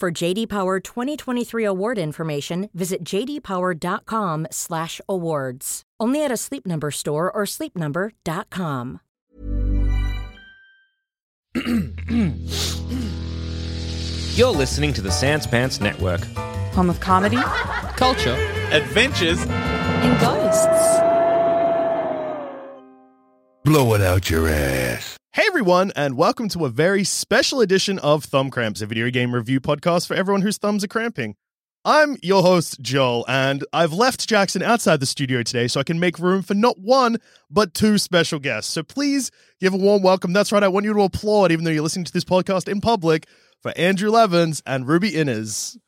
[0.00, 5.82] For JD Power 2023 award information, visit jdpower.com/awards.
[6.00, 9.00] Only at a Sleep Number store or sleepnumber.com.
[14.34, 16.24] You're listening to the Sans Pants Network.
[16.72, 17.36] Home of comedy
[17.96, 18.36] Culture.
[18.72, 19.42] Adventures.
[19.42, 20.66] and ghosts.
[23.64, 25.19] Blow it out your ass.
[25.32, 29.32] Hey everyone, and welcome to a very special edition of Thumb Cramps, a video game
[29.32, 31.36] review podcast for everyone whose thumbs are cramping.
[31.84, 36.00] I'm your host, Joel, and I've left Jackson outside the studio today so I can
[36.00, 38.72] make room for not one, but two special guests.
[38.72, 40.32] So please give a warm welcome.
[40.32, 42.80] That's right, I want you to applaud, even though you're listening to this podcast in
[42.80, 43.28] public,
[43.60, 45.78] for Andrew Levins and Ruby Innes.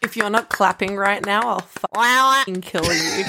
[0.00, 3.24] If you're not clapping right now, I'll fucking kill you.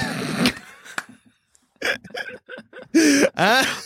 [2.94, 3.84] And ah.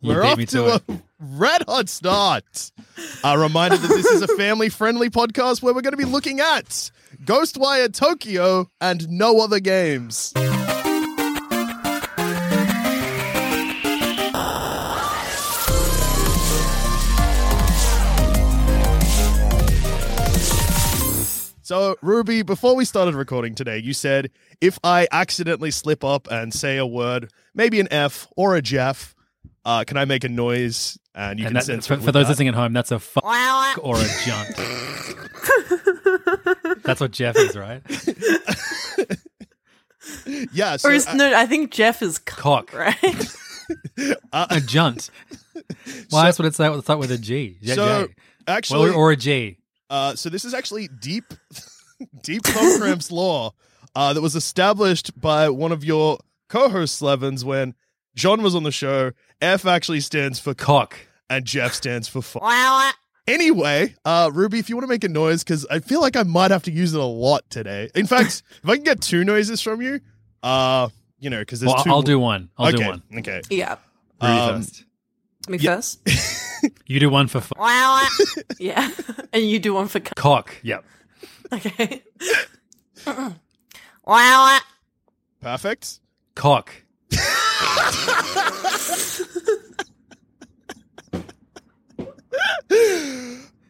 [0.00, 0.80] You we're off to, to a
[1.18, 2.70] red hot start.
[3.24, 6.38] A reminder that this is a family friendly podcast where we're going to be looking
[6.38, 6.90] at
[7.24, 10.34] Ghostwire Tokyo and no other games.
[21.62, 24.30] So, Ruby, before we started recording today, you said
[24.60, 29.15] if I accidentally slip up and say a word, maybe an F or a Jeff,
[29.66, 30.98] uh, can I make a noise?
[31.14, 32.30] And you and can that, censor for, for those that?
[32.32, 33.24] listening at home, that's a fuck
[33.82, 34.56] or a junt.
[36.82, 37.82] that's what Jeff is, right?
[40.52, 40.76] Yeah.
[40.76, 41.34] So, or is uh, no?
[41.36, 42.72] I think Jeff is Cock.
[42.72, 43.26] right.
[44.32, 45.10] A junt.
[46.10, 46.72] Why that's what it's like.
[46.72, 47.56] It's like with a G.
[47.60, 48.14] J- so J.
[48.46, 49.58] actually, Well, or a G.
[49.90, 51.24] uh, so this is actually deep,
[52.22, 53.52] deep thumb cramps law
[53.96, 57.74] uh, that was established by one of your co-hosts, Levins, when
[58.14, 59.10] John was on the show.
[59.40, 60.98] F actually stands for cock, Cock.
[61.30, 62.42] and Jeff stands for fuck.
[63.28, 66.22] Anyway, uh, Ruby, if you want to make a noise, because I feel like I
[66.22, 67.90] might have to use it a lot today.
[67.94, 70.00] In fact, if I can get two noises from you,
[70.44, 70.88] uh,
[71.18, 71.90] you know, because there's Well, two.
[71.90, 72.50] I'll do one.
[72.56, 73.02] I'll okay, do one.
[73.18, 73.40] Okay.
[73.50, 73.76] yeah,
[74.22, 74.84] Ruby Um, first.
[75.48, 75.76] me Yeah.
[75.76, 76.00] first.
[76.86, 77.58] You do one for fuck.
[78.58, 78.90] Yeah,
[79.32, 80.54] and you do one for c- cock.
[80.62, 80.84] Yep.
[81.52, 82.02] okay.
[84.04, 84.58] Wow.
[85.40, 86.00] Perfect.
[86.34, 86.72] Cock.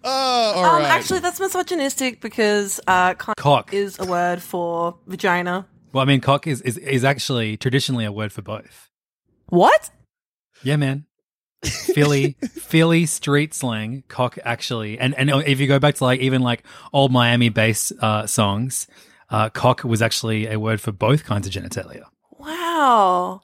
[0.08, 0.90] Oh, all um, right.
[0.90, 3.72] actually, that's misogynistic because uh, cunt Cock.
[3.72, 5.66] is a word for vagina.
[5.92, 8.90] Well, I mean, cock is, is, is actually traditionally a word for both.
[9.48, 9.90] What?
[10.62, 11.06] Yeah, man.
[11.64, 16.42] Philly, Philly street slang, cock actually, and and if you go back to like even
[16.42, 18.86] like old Miami bass uh, songs,
[19.30, 22.04] uh, cock was actually a word for both kinds of genitalia.
[22.38, 23.42] Wow.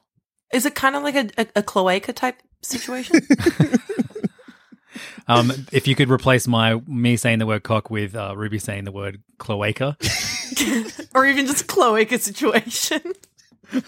[0.53, 3.21] Is it kind of like a, a, a cloaca type situation?
[5.27, 8.83] Um, if you could replace my me saying the word cock with uh, Ruby saying
[8.83, 9.95] the word cloaca,
[11.15, 13.01] or even just cloaca situation?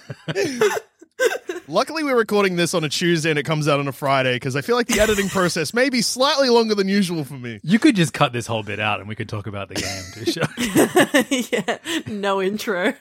[1.67, 4.55] Luckily, we're recording this on a Tuesday and it comes out on a Friday because
[4.55, 7.59] I feel like the editing process may be slightly longer than usual for me.
[7.63, 10.03] you could just cut this whole bit out and we could talk about the game.
[10.13, 11.51] Tisha.
[11.51, 11.77] yeah,
[12.11, 12.93] no intro.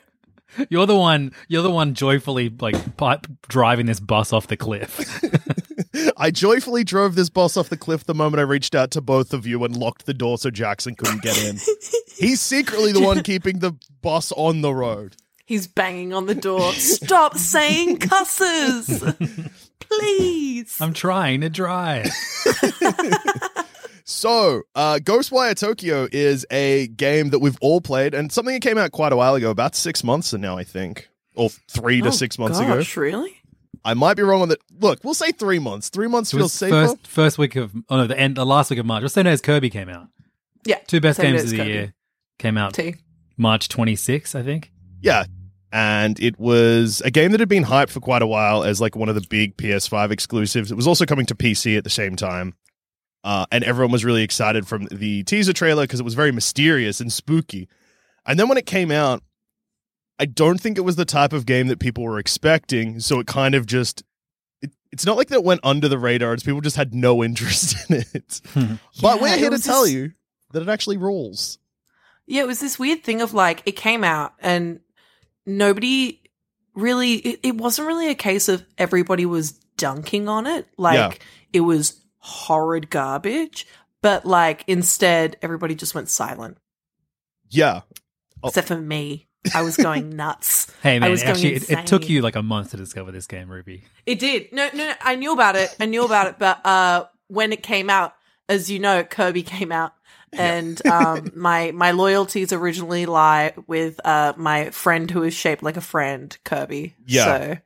[0.69, 1.33] You're the one.
[1.49, 5.23] You're the one joyfully like pipe driving this bus off the cliff.
[6.17, 9.33] I joyfully drove this boss off the cliff the moment I reached out to both
[9.33, 11.59] of you and locked the door so Jackson couldn't get in.
[12.17, 13.73] He's secretly the one keeping the
[14.03, 15.17] boss on the road.
[15.47, 16.73] He's banging on the door.
[16.73, 19.03] Stop saying cusses,
[19.79, 20.81] please.
[20.81, 22.11] I'm trying to drive.
[24.06, 28.77] So, uh, Ghostwire Tokyo is a game that we've all played and something that came
[28.77, 32.11] out quite a while ago, about six months now, I think, or three to Oh,
[32.11, 33.01] six months gosh, ago.
[33.03, 33.35] really?
[33.83, 34.59] I might be wrong on that.
[34.79, 35.89] Look, we'll say three months.
[35.89, 36.87] Three months It feels was safer.
[36.87, 39.03] first first week of oh no the end the last week of March.
[39.03, 40.09] Just so as Kirby came out.
[40.67, 40.79] Yeah.
[40.87, 41.71] Two best games of the Kirby.
[41.71, 41.95] year
[42.39, 42.97] came out T.
[43.37, 44.71] March 26, I think.
[45.03, 45.25] Yeah.
[45.73, 48.97] And it was a game that had been hyped for quite a while as like
[48.97, 50.71] one of the big PS5 exclusives.
[50.71, 52.55] It was also coming to PC at the same time.
[53.25, 57.00] Uh, and everyone was really excited from the teaser trailer because it was very mysterious
[57.00, 57.69] and spooky.
[58.26, 59.23] And then when it came out,
[60.19, 63.00] I don't think it was the type of game that people were expecting.
[63.00, 64.03] So it kind of just,
[64.61, 66.35] it, it's not like that went under the radar.
[66.35, 68.41] It's people just had no interest in it.
[68.55, 70.12] but Yeah, we're here to was tell you
[70.53, 71.59] that it actually rules.
[72.27, 74.81] Yeah, it was this weird thing of like it came out and
[75.47, 76.20] nobody
[76.75, 80.67] really it, it wasn't really a case of everybody was dunking on it.
[80.77, 81.12] Like Yeah.
[81.53, 83.67] it was horrid garbage,
[84.00, 86.56] but like instead everybody just went silent.
[87.50, 87.82] Yeah.
[88.43, 88.49] Oh.
[88.49, 89.29] Except for me.
[89.55, 90.73] I was going nuts.
[90.82, 93.26] Hey, man, was going actually, it, it took you like a month to discover this
[93.26, 93.85] game, Ruby.
[94.06, 94.55] It did.
[94.55, 95.76] No, no, no, I knew about it.
[95.79, 98.15] I knew about it, but uh when it came out,
[98.49, 99.93] as you know, Kirby came out.
[100.37, 105.77] And um my my loyalties originally lie with uh my friend who is shaped like
[105.77, 106.97] a friend, Kirby.
[107.06, 107.25] Yeah.
[107.25, 107.59] So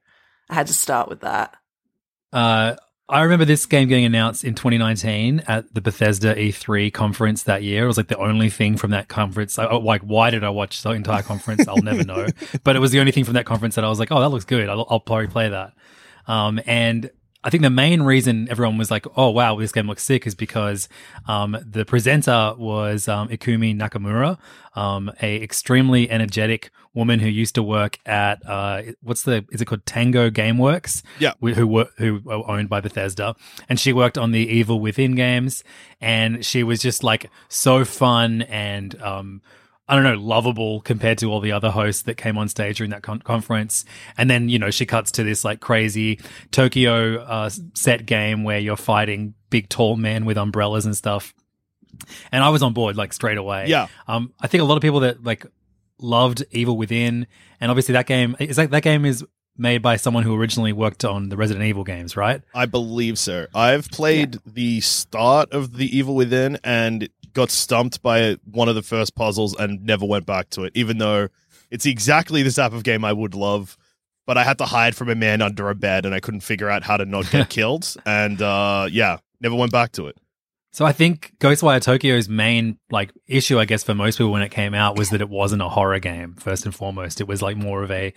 [0.50, 1.56] I had to start with that.
[2.30, 2.76] Uh,
[3.10, 7.84] I remember this game getting announced in 2019 at the Bethesda E3 conference that year.
[7.84, 9.58] It was like the only thing from that conference.
[9.58, 11.66] I, like, why did I watch the entire conference?
[11.66, 12.26] I'll never know.
[12.64, 14.28] But it was the only thing from that conference that I was like, oh, that
[14.28, 14.68] looks good.
[14.68, 15.72] I'll, I'll probably play that.
[16.26, 17.10] Um, and
[17.44, 20.34] I think the main reason everyone was like, "Oh wow, this game looks sick," is
[20.34, 20.88] because
[21.26, 24.38] um, the presenter was um, Ikumi Nakamura,
[24.74, 29.66] um, a extremely energetic woman who used to work at uh, what's the is it
[29.66, 31.02] called Tango GameWorks?
[31.20, 31.32] Yeah.
[31.40, 33.36] wh- who were who were owned by Bethesda,
[33.68, 35.62] and she worked on the Evil Within games,
[36.00, 39.42] and she was just like so fun and um,
[39.88, 42.90] I don't know, lovable compared to all the other hosts that came on stage during
[42.90, 43.86] that con- conference.
[44.18, 46.20] And then, you know, she cuts to this like crazy
[46.50, 51.32] Tokyo uh, set game where you're fighting big tall men with umbrellas and stuff.
[52.30, 53.66] And I was on board like straight away.
[53.68, 53.86] Yeah.
[54.06, 55.46] Um, I think a lot of people that like
[55.98, 57.26] loved Evil Within,
[57.60, 59.24] and obviously that game is like that game is
[59.56, 62.42] made by someone who originally worked on the Resident Evil games, right?
[62.54, 63.46] I believe so.
[63.54, 67.08] I've played the start of The Evil Within and
[67.38, 70.98] got stumped by one of the first puzzles and never went back to it, even
[70.98, 71.28] though
[71.70, 73.78] it's exactly the type of game I would love.
[74.26, 76.68] But I had to hide from a man under a bed and I couldn't figure
[76.68, 77.94] out how to not get killed.
[78.04, 80.18] And uh, yeah, never went back to it.
[80.72, 84.50] So I think Ghostwire Tokyo's main like issue, I guess, for most people when it
[84.50, 86.34] came out was that it wasn't a horror game.
[86.34, 88.12] First and foremost, it was like more of a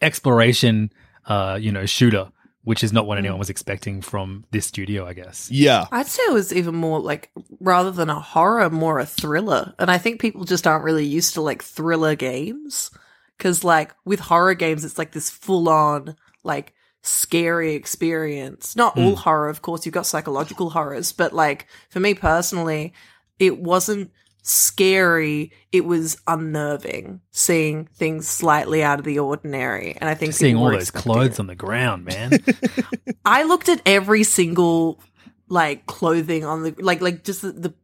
[0.00, 0.92] exploration,
[1.24, 2.30] uh, you know, shooter,
[2.66, 3.20] which is not what mm.
[3.20, 5.48] anyone was expecting from this studio, I guess.
[5.52, 5.86] Yeah.
[5.92, 7.30] I'd say it was even more like
[7.60, 9.72] rather than a horror, more a thriller.
[9.78, 12.90] And I think people just aren't really used to like thriller games.
[13.38, 18.74] Cause like with horror games, it's like this full on, like scary experience.
[18.74, 19.18] Not all mm.
[19.18, 22.94] horror, of course, you've got psychological horrors, but like for me personally,
[23.38, 24.10] it wasn't
[24.46, 25.52] scary.
[25.72, 29.96] It was unnerving seeing things slightly out of the ordinary.
[30.00, 31.40] And I think Seeing all those clothes it.
[31.40, 32.32] on the ground, man.
[33.24, 35.00] I looked at every single
[35.48, 37.74] like clothing on the like like just the, the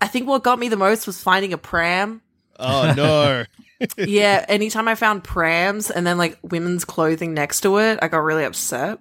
[0.00, 2.22] I think what got me the most was finding a pram.
[2.58, 3.44] Oh, no.
[3.98, 8.18] yeah, anytime I found prams and then like women's clothing next to it, I got
[8.18, 9.00] really upset.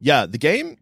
[0.00, 0.76] yeah, the game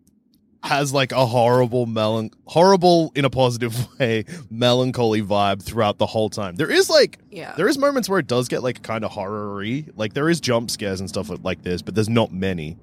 [0.63, 6.29] has like a horrible melan horrible in a positive way melancholy vibe throughout the whole
[6.31, 6.55] time.
[6.57, 7.55] There is like Yeah.
[7.57, 9.87] there is moments where it does get like kind of horror-y.
[9.97, 12.77] Like there is jump scares and stuff like this, but there's not many.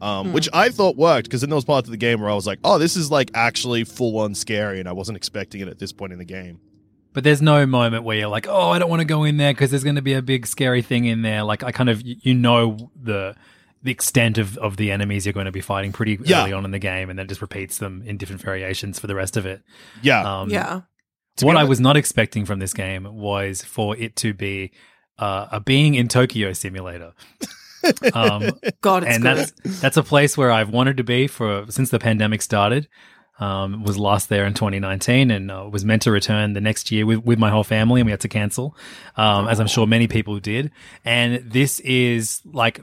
[0.00, 2.46] Um, which I thought worked because in those parts of the game where I was
[2.46, 5.78] like, "Oh, this is like actually full on scary," and I wasn't expecting it at
[5.78, 6.60] this point in the game.
[7.14, 9.52] but there's no moment where you're like, oh, I don't want to go in there
[9.54, 11.42] because there's going to be a big scary thing in there.
[11.44, 13.34] Like I kind of, you know, the
[13.84, 16.42] the extent of, of the enemies you're going to be fighting pretty Yeah.
[16.42, 19.14] early on in the game, and then just repeats them in different variations for the
[19.14, 19.62] rest of it.
[20.02, 20.80] Yeah, Um, yeah.
[21.42, 24.70] What I was not expecting from this game was for it to be
[25.18, 27.12] uh, a being in Tokyo simulator.
[28.14, 28.50] um,
[28.80, 29.36] God, it's and good.
[29.38, 32.88] that's that's a place where I've wanted to be for since the pandemic started.
[33.40, 37.04] Um, was last there in 2019 and uh, was meant to return the next year
[37.04, 38.76] with, with my whole family, and we had to cancel,
[39.16, 40.70] um, as I'm sure many people did.
[41.04, 42.80] And this is like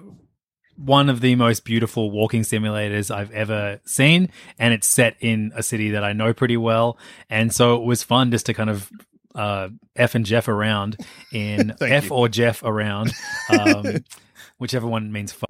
[0.78, 5.64] one of the most beautiful walking simulators I've ever seen, and it's set in a
[5.64, 6.98] city that I know pretty well,
[7.30, 8.92] and so it was fun just to kind of
[9.36, 10.98] uh, F and Jeff around
[11.32, 12.12] in F you.
[12.12, 13.12] or Jeff around,
[13.50, 14.04] um,
[14.58, 15.50] whichever one means fuck.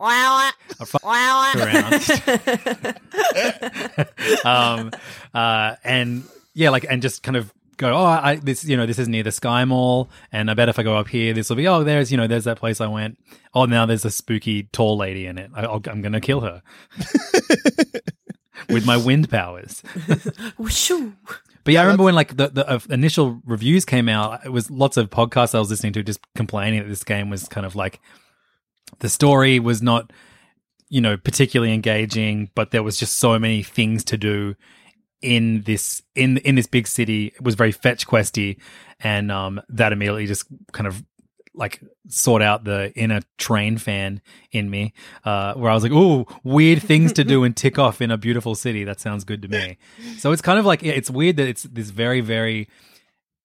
[0.79, 1.93] or fuck around.
[4.45, 4.91] um,
[5.33, 6.23] uh, and
[6.53, 9.23] yeah, like, and just kind of go, oh, I, this, you know, this is near
[9.23, 11.83] the Sky Mall, and I bet if I go up here, this will be, oh,
[11.83, 13.17] there's, you know, there's that place I went.
[13.53, 15.51] Oh, now there's a spooky tall lady in it.
[15.53, 16.61] I, I'll, I'm going to kill her
[18.69, 19.83] with my wind powers.
[21.63, 24.71] But yeah, I remember when like the, the uh, initial reviews came out, it was
[24.71, 27.75] lots of podcasts I was listening to just complaining that this game was kind of
[27.75, 27.99] like
[28.99, 30.11] the story was not,
[30.89, 34.55] you know, particularly engaging, but there was just so many things to do
[35.21, 37.27] in this in in this big city.
[37.27, 38.57] It was very fetch questy,
[38.99, 41.03] and um, that immediately just kind of
[41.53, 44.93] like sort out the inner train fan in me,
[45.25, 48.17] uh, where I was like, "Oh, weird things to do and tick off in a
[48.17, 49.77] beautiful city." That sounds good to me.
[50.17, 52.67] So it's kind of like it's weird that it's this very very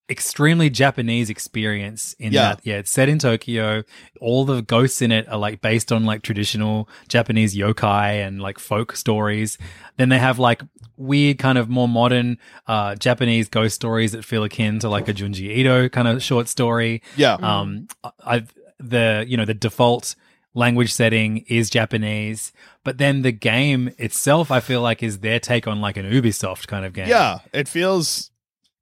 [0.08, 2.42] extremely Japanese experience in Yeah.
[2.54, 3.82] that yeah, it's set in Tokyo.
[4.20, 8.58] All the ghosts in it are like based on like traditional Japanese yokai and like
[8.58, 9.58] folk stories.
[9.96, 10.62] Then they have like
[10.96, 15.14] weird kind of more modern uh Japanese ghost stories that feel akin to like a
[15.14, 17.02] Junji Ito kind of short story.
[17.16, 17.34] Yeah.
[17.34, 17.88] Um,
[18.24, 18.44] I
[18.78, 20.14] the you know the default
[20.54, 22.52] language setting is Japanese,
[22.84, 26.66] but then the game itself, I feel like, is their take on like an Ubisoft
[26.66, 27.08] kind of game.
[27.08, 28.30] Yeah, it feels.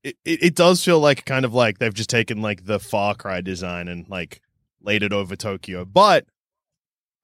[0.04, 3.14] It, it, it does feel like kind of like they've just taken like the Far
[3.16, 4.40] Cry design and like
[4.80, 5.84] laid it over Tokyo.
[5.84, 6.26] But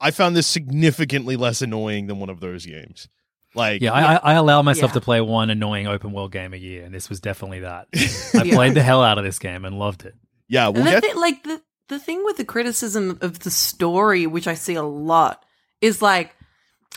[0.01, 3.09] I found this significantly less annoying than one of those games.
[3.55, 4.95] Like, Yeah, I, I I allow myself Yeah.
[4.95, 7.89] to play one annoying open world game a year, and this was definitely that.
[8.35, 8.55] I Yeah.
[8.55, 10.15] played the hell out of this game and loved it.
[10.49, 11.03] yeah, we'll and the get.
[11.03, 14.83] thing, like the the thing with the criticism of the story, which I see a
[14.83, 15.45] lot,
[15.83, 16.35] is like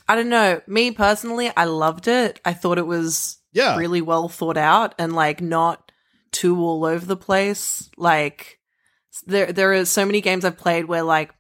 [0.08, 0.62] I don't know.
[0.68, 2.40] Me personally, I loved it.
[2.46, 3.78] I thought it was Yeah.
[3.78, 5.92] really well thought out and like not
[6.32, 7.90] too all over the place.
[7.98, 8.60] Like
[9.26, 11.32] there there are so many games I've played where like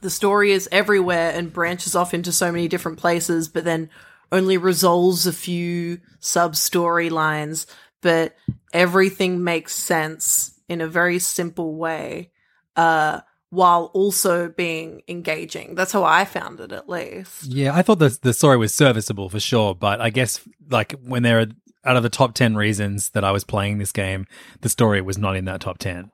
[0.00, 3.90] the story is everywhere and branches off into so many different places, but then
[4.30, 7.66] only resolves a few sub storylines,
[8.00, 8.34] but
[8.72, 12.30] everything makes sense in a very simple way,
[12.76, 13.20] uh,
[13.52, 15.74] while also being engaging.
[15.74, 17.44] That's how I found it, at least.
[17.44, 20.40] Yeah, I thought the the story was serviceable for sure, but I guess
[20.70, 21.46] like when there are
[21.84, 24.26] out of the top ten reasons that I was playing this game,
[24.62, 26.10] the story was not in that top ten.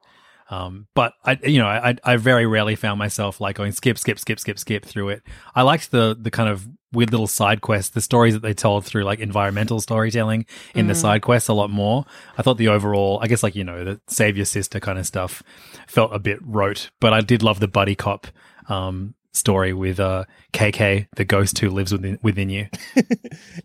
[0.50, 4.18] Um, but I, you know, I, I very rarely found myself like going skip, skip,
[4.18, 5.22] skip, skip, skip through it.
[5.54, 8.84] I liked the the kind of weird little side quests, the stories that they told
[8.84, 12.06] through like environmental storytelling in the side quests a lot more.
[12.38, 15.06] I thought the overall, I guess like you know, the save your sister kind of
[15.06, 15.42] stuff
[15.86, 18.26] felt a bit rote, but I did love the buddy cop
[18.68, 22.68] um, story with uh, KK, the ghost who lives within within you.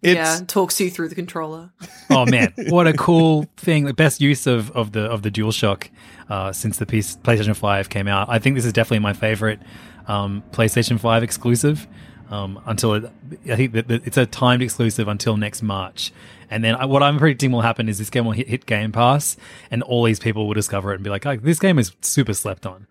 [0.02, 1.72] It's yeah, talks you through the controller.
[2.10, 3.86] Oh man, what a cool thing!
[3.86, 5.90] The best use of, of the of the DualShock
[6.30, 8.28] uh, since the piece, PlayStation Five came out.
[8.30, 9.62] I think this is definitely my favorite
[10.08, 11.88] um, PlayStation Five exclusive.
[12.30, 13.12] Um, until it,
[13.50, 16.12] I think that that it's a timed exclusive until next March,
[16.50, 18.92] and then I, what I'm predicting will happen is this game will hit, hit Game
[18.92, 19.38] Pass,
[19.72, 22.34] and all these people will discover it and be like, "Oh, this game is super
[22.34, 22.88] slept on."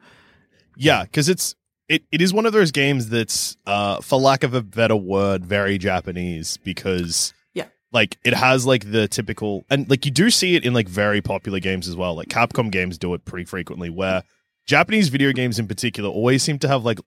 [0.77, 1.57] Yeah, because it's
[1.93, 5.45] it, it is one of those games that's uh for lack of a better word,
[5.45, 7.67] very Japanese because Yeah.
[7.93, 11.21] like it has like the typical and like you do see it in like very
[11.21, 12.15] popular games as well.
[12.15, 14.23] Like Capcom games do it pretty frequently where
[14.67, 16.99] Japanese video games in particular always seem to have like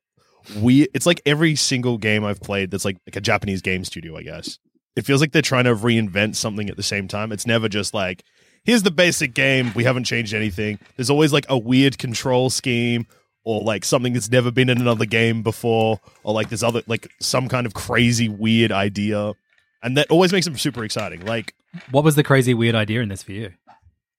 [0.58, 4.16] weird it's like every single game I've played that's like like a Japanese game studio,
[4.18, 4.60] I guess.
[4.96, 7.32] It feels like they're trying to reinvent something at the same time.
[7.32, 8.24] It's never just like
[8.64, 10.80] here's the basic game, we haven't changed anything.
[10.96, 13.06] There's always like a weird control scheme
[13.46, 17.08] or like something that's never been in another game before or like this other like
[17.22, 19.34] some kind of crazy weird idea.
[19.82, 21.24] And that always makes them super exciting.
[21.26, 21.54] Like
[21.92, 23.54] What was the crazy weird idea in this for you?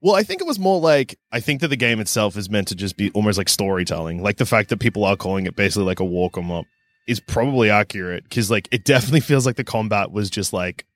[0.00, 2.68] well, I think it was more like I think that the game itself is meant
[2.68, 4.22] to just be almost like storytelling.
[4.22, 6.64] Like the fact that people are calling it basically like a walk 'em up
[7.08, 10.86] is probably accurate because like it definitely feels like the combat was just like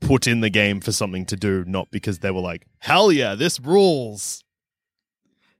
[0.00, 3.36] put in the game for something to do, not because they were like, hell yeah,
[3.36, 4.42] this rules.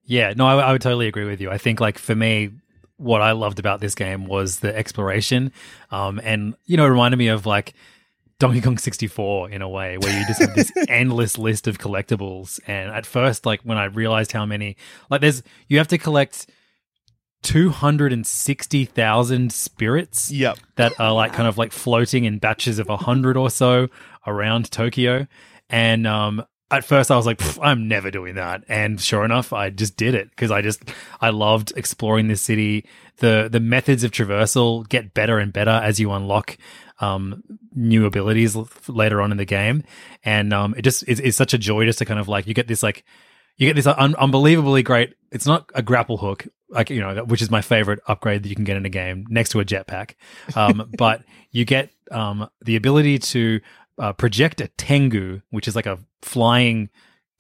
[0.04, 1.50] Yeah, no, I, I would totally agree with you.
[1.50, 2.50] I think, like, for me,
[2.97, 5.52] what I loved about this game was the exploration.
[5.90, 7.75] Um, and, you know, it reminded me of like
[8.38, 12.61] Donkey Kong 64 in a way, where you just have this endless list of collectibles.
[12.66, 14.76] And at first, like, when I realized how many,
[15.11, 16.47] like, there's, you have to collect
[17.42, 20.59] 260,000 spirits Yep.
[20.76, 23.88] that are like kind of like floating in batches of a hundred or so
[24.26, 25.26] around Tokyo.
[25.68, 28.64] And um, at first I was like, I'm never doing that.
[28.66, 30.82] And sure enough, I just did it because I just
[31.20, 32.86] I loved exploring this city.
[33.18, 36.56] The the methods of traversal get better and better as you unlock
[37.00, 37.42] um,
[37.74, 39.84] new abilities l- later on in the game,
[40.24, 42.54] and um, it just it's, it's such a joy just to kind of like you
[42.54, 43.04] get this like
[43.58, 45.14] you get this un- unbelievably great.
[45.30, 48.54] It's not a grapple hook, like you know, which is my favorite upgrade that you
[48.54, 50.14] can get in a game next to a jetpack.
[50.56, 53.60] Um, but you get um, the ability to
[53.99, 56.90] uh, project a tengu, which is like a flying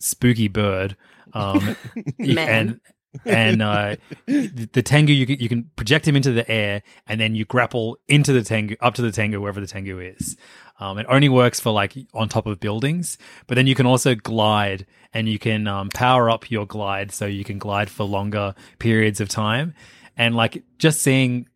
[0.00, 0.96] spooky bird.
[1.32, 1.76] Um,
[2.18, 2.80] and
[3.24, 7.20] and uh, the the Tengu you can, you can project him into the air, and
[7.20, 10.36] then you grapple into the Tengu up to the Tengu wherever the Tengu is.
[10.80, 14.14] Um, it only works for like on top of buildings, but then you can also
[14.14, 18.54] glide, and you can um, power up your glide so you can glide for longer
[18.78, 19.74] periods of time.
[20.16, 21.48] And like just seeing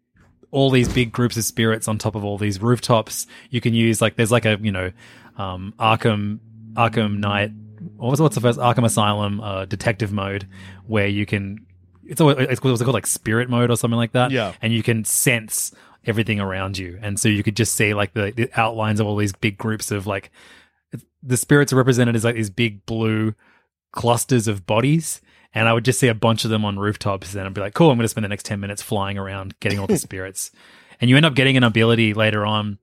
[0.51, 4.01] all these big groups of spirits on top of all these rooftops, you can use
[4.01, 4.93] like there's like a you know
[5.37, 6.39] um, Arkham
[6.75, 7.53] Arkham Knight.
[7.97, 10.47] What was what's the first Arkham Asylum uh, detective mode
[10.87, 11.67] where you can
[12.05, 14.31] it's always, it's called, it's called like spirit mode or something like that.
[14.31, 14.53] Yeah.
[14.63, 15.73] and you can sense
[16.05, 19.17] everything around you, and so you could just see like the, the outlines of all
[19.17, 20.31] these big groups of like
[21.23, 23.35] the spirits are represented as like these big blue
[23.93, 25.21] clusters of bodies.
[25.57, 27.73] And I would just see a bunch of them on rooftops, and I'd be like,
[27.73, 30.51] "Cool, I'm going to spend the next ten minutes flying around getting all the spirits."
[31.01, 32.79] And you end up getting an ability later on,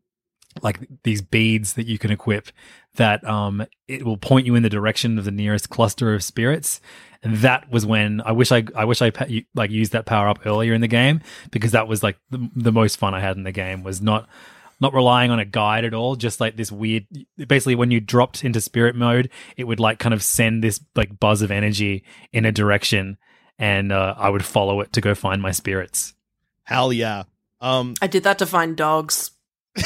[0.62, 2.50] like these beads that you can equip
[2.96, 6.82] that um it will point you in the direction of the nearest cluster of spirits.
[7.22, 9.12] And that was when I wish I I wish I
[9.56, 12.72] like used that power up earlier in the game because that was like the, the
[12.72, 14.28] most fun I had in the game was not
[14.80, 17.06] not relying on a guide at all just like this weird
[17.48, 21.20] basically when you dropped into spirit mode it would like kind of send this like
[21.20, 23.18] buzz of energy in a direction
[23.58, 26.14] and uh, i would follow it to go find my spirits
[26.64, 27.24] Hell yeah.
[27.62, 29.32] Um, I did that to find dogs.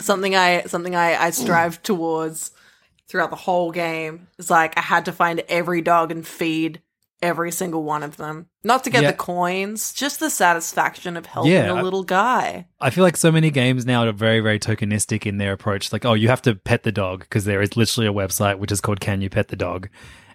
[0.00, 2.52] something I something I, I strive towards
[3.08, 4.28] throughout the whole game.
[4.38, 6.82] is like I had to find every dog and feed
[7.22, 8.46] every single one of them.
[8.64, 9.12] Not to get Yeah.
[9.12, 12.66] the coins, just the satisfaction of helping Yeah, a little guy.
[12.80, 15.92] I feel like so many games now are very, very tokenistic in their approach.
[15.92, 18.72] Like, oh, you have to pet the dog because there is literally a website which
[18.72, 19.88] is called Can You Pet the Dog?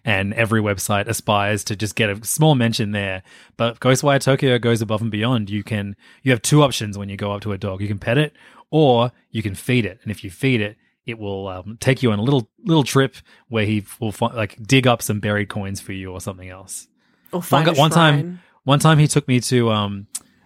[0.05, 3.23] And every website aspires to just get a small mention there.
[3.57, 5.49] But Ghostwire Tokyo goes above and beyond.
[5.49, 7.81] You can, you have two options when you go up to a dog.
[7.81, 8.33] You can pet it
[8.71, 9.99] or you can feed it.
[10.03, 10.77] And if you feed it,
[11.07, 13.15] it will um, take you on a little little trip
[13.47, 16.87] where he will fi- like dig up some buried coins for you or something else
[17.31, 20.05] Or one, find gu- a one time one time he took me to um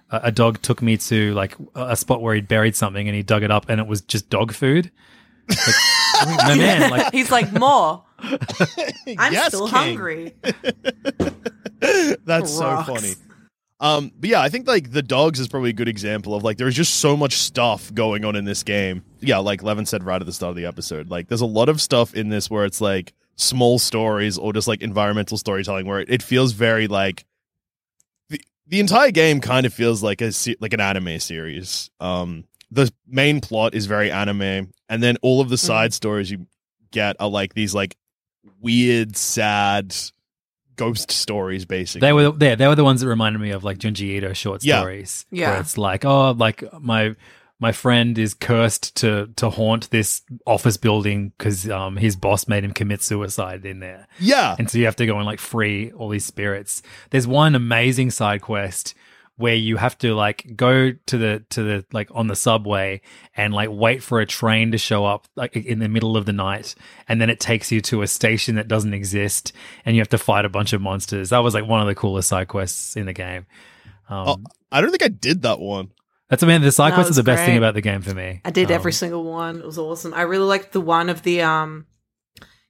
[0.10, 3.15] a, a dog took me to like a a spot where he'd buried something and
[3.15, 4.91] he dug it up and it was just dog food
[5.50, 8.03] like, my man like He's like, more.
[9.18, 9.75] I'm yes, still King.
[9.75, 10.34] hungry.
[12.25, 13.14] That's so funny.
[13.81, 16.57] Um, but yeah, I think like the dogs is probably a good example of like
[16.57, 19.03] there's just so much stuff going on in this game.
[19.22, 21.67] Yeah, like Levin said right at the start of the episode, like there's a lot
[21.67, 26.00] of stuff in this where it's like small stories or just like environmental storytelling where
[26.00, 27.25] it, it feels very like
[28.29, 31.89] the the entire game kind of feels like a like an anime series.
[32.00, 36.46] Um, the main plot is very anime, and then all of the side stories you
[36.91, 37.98] get are like these like
[38.61, 39.96] weird, sad
[40.75, 42.05] ghost stories, basically.
[42.07, 44.64] they were there they were the ones that reminded me of like Junji Ito short
[44.64, 44.79] Yeah.
[44.79, 45.51] stories Yeah.
[45.51, 47.16] where it's like oh like my
[47.60, 52.64] my friend is cursed to to haunt this office building because um his boss made
[52.64, 55.92] him commit suicide in there yeah, and so you have to go and like free
[55.92, 56.81] all these spirits.
[57.12, 58.96] There's one amazing side quest
[59.42, 63.01] where you have to like go to the to the like on the subway
[63.36, 66.32] and like wait for a train to show up like in the middle of the
[66.34, 66.75] night
[67.08, 69.51] and then it takes you to a station that doesn't exist
[69.86, 71.32] and you have to fight a bunch of monsters.
[71.32, 73.46] That was like one of the coolest side quests in the game.
[74.10, 74.38] Um, Oh,
[74.72, 75.92] I don't think I did that one.
[76.30, 78.01] That's I mean the side That quests are was the best thing about the game
[78.01, 78.40] for me.
[78.46, 79.58] I did Um, every single one.
[79.60, 80.14] It was awesome.
[80.14, 81.86] I really liked the one of the um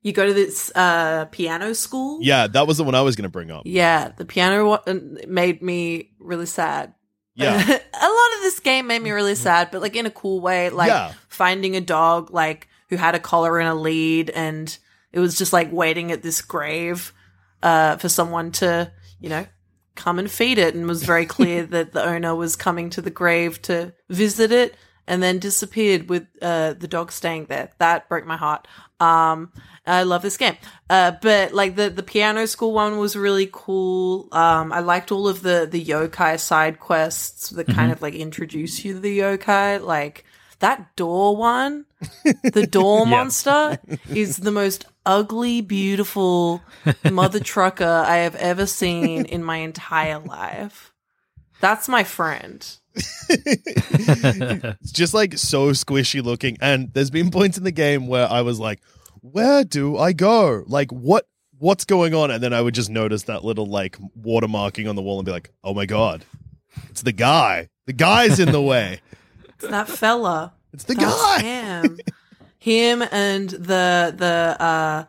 [0.01, 2.19] you go to this uh piano school.
[2.21, 3.63] Yeah, that was the one I was going to bring up.
[3.65, 6.93] Yeah, the piano one made me really sad.
[7.33, 10.41] Yeah, a lot of this game made me really sad, but like in a cool
[10.41, 10.69] way.
[10.69, 11.13] Like Yeah.
[11.29, 14.77] finding a dog like who had a collar and a lead, and
[15.13, 17.13] it was just like waiting at this grave
[17.63, 19.45] uh, for someone to, you know,
[19.95, 23.09] come and feed it, and was very clear that the owner was coming to the
[23.11, 24.75] grave to visit it,
[25.11, 27.69] and then disappeared with uh, the dog staying there.
[27.79, 28.65] That broke my heart.
[29.01, 29.51] Um,
[29.85, 30.55] I love this game.
[30.89, 34.29] Uh, but like the, the piano school one was really cool.
[34.31, 38.85] Um, I liked all of the, the yokai side quests that kind of like introduce
[38.85, 39.81] you to the yokai.
[39.83, 40.23] Like
[40.59, 41.87] that door one,
[42.43, 46.61] the door monster is the most ugly, beautiful
[47.11, 50.93] mother trucker I have ever seen in my entire life.
[51.59, 52.65] That's my friend.
[53.29, 56.57] it's just like so squishy looking.
[56.61, 58.81] And there's been points in the game where I was like,
[59.21, 60.63] "Where do I go?
[60.67, 61.27] Like, what?
[61.59, 65.01] What's going on?" And then I would just notice that little like watermarking on the
[65.01, 66.25] wall and be like, "Oh my god,
[66.89, 67.69] it's the guy.
[67.85, 69.01] The guy's in the way.
[69.49, 70.53] It's that fella.
[70.73, 71.99] It's the That's guy." him.
[72.59, 75.05] him and the the uh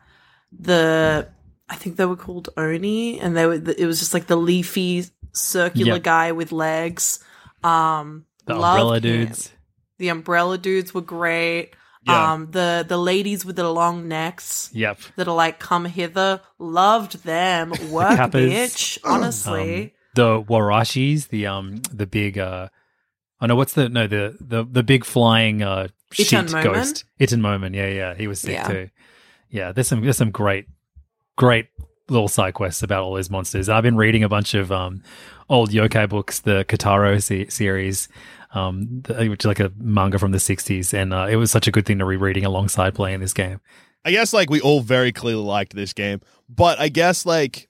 [0.59, 1.29] the
[1.69, 3.55] I think they were called Oni, and they were.
[3.55, 6.03] It was just like the leafy circular Yep.
[6.03, 7.19] guy with legs.
[7.65, 9.03] Um, the umbrella him.
[9.03, 9.53] dudes.
[9.99, 11.71] The umbrella dudes were great.
[12.07, 12.33] Yeah.
[12.33, 14.99] Um, the the ladies with the long necks Yep.
[15.17, 17.71] that are like, "Come hither," loved them.
[17.91, 18.31] Work, Kappas.
[18.33, 18.99] bitch.
[19.05, 22.69] Honestly, Um, the Warashis, the um the big uh
[23.41, 27.05] oh no, what's the no the the the big flying uh sheet Itan ghost.
[27.21, 28.15] Itan Momen, yeah, yeah.
[28.17, 28.67] He was sick Yeah.
[28.67, 28.89] too.
[29.49, 30.67] Yeah, there's some there's some great
[31.37, 31.69] great
[32.09, 33.69] little side quests about all these monsters.
[33.69, 35.03] I've been reading a bunch of um
[35.53, 38.09] old yokai books, the Kitaro se- series,
[38.55, 41.69] um, the, which is like a manga from the '60s, and uh, it was such
[41.69, 43.61] a good thing to rereading alongside playing this game.
[44.05, 47.69] I guess like we all very clearly liked this game, but I guess like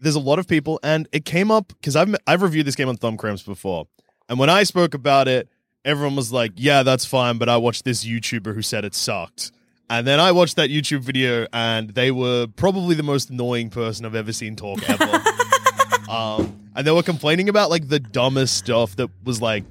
[0.00, 2.88] there's a lot of people, and it came up because I've I've reviewed this game
[2.88, 3.86] on Thumb Cramps before,
[4.28, 5.48] and when I spoke about it,
[5.84, 9.52] everyone was like, "Yeah, that's fine," but I watched this YouTuber who said it sucked,
[9.88, 14.04] and then I watched that YouTube video, and they were probably the most annoying person
[14.04, 15.22] I've ever seen talk ever.
[16.10, 19.64] um, and they were complaining about like the dumbest stuff that was like,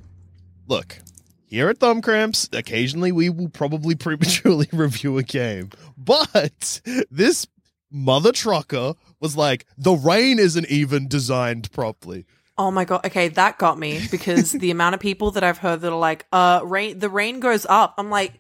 [0.68, 0.98] look.
[1.46, 5.72] Here at Thumb Cramps, occasionally we will probably prematurely review a game.
[5.98, 7.48] But this
[7.92, 12.26] mother trucker was like, the rain isn't even designed properly.
[12.58, 13.06] Oh my god.
[13.06, 16.26] Okay, that got me because the amount of people that I've heard that are like,
[16.32, 17.00] uh, rain.
[17.00, 17.96] The rain goes up.
[17.98, 18.34] I'm like,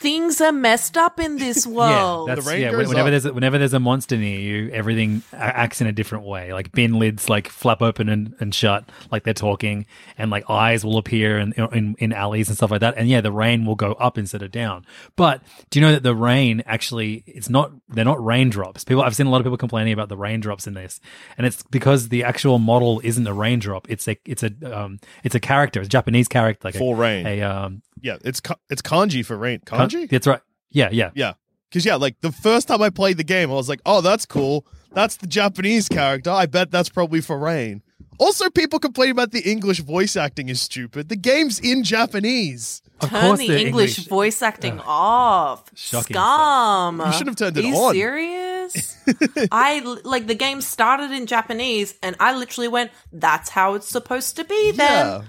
[0.00, 2.28] things are messed up in this world.
[2.28, 2.70] Yeah, that's, The yeah.
[2.76, 3.06] Whenever up.
[3.06, 6.52] there's a, whenever there's a monster near you, everything acts in a different way.
[6.52, 9.86] Like bin lids, like flap open and, and shut, like they're talking,
[10.18, 12.94] and like eyes will appear in, in in alleys and stuff like that.
[12.96, 14.84] And yeah, the rain will go up instead of down.
[15.16, 18.84] But do you know that the rain actually it's not they're not raindrops.
[18.84, 21.00] People I've seen a lot of people complaining about the raindrops in this,
[21.38, 23.88] and it's because the actual model isn't a raindrop.
[23.90, 26.98] It's a it's a um it's a character, it's a Japanese character, like For a,
[26.98, 27.26] rain.
[27.26, 29.60] a um Yeah, it's ka- it's kanji for rain.
[29.64, 30.08] kan- Kanji?
[30.08, 30.40] That's right.
[30.70, 31.10] Yeah, yeah.
[31.14, 31.34] Yeah.
[31.70, 34.26] Because, yeah, like the first time I played the game, I was like, oh, that's
[34.26, 34.66] cool.
[34.92, 36.30] That's the Japanese character.
[36.30, 37.82] I bet that's probably for rain.
[38.18, 41.08] Also, people complain about the English voice acting is stupid.
[41.08, 42.80] The game's in Japanese.
[43.00, 45.64] Of Turn course the the English, English- voice acting off.
[45.74, 47.02] Shocking Scum.
[47.04, 47.92] You should have turned it Are you on.
[47.92, 48.96] serious?
[49.50, 54.36] I like the game started in Japanese, and I literally went, "That's how it's supposed
[54.36, 55.22] to be." Then Yeah.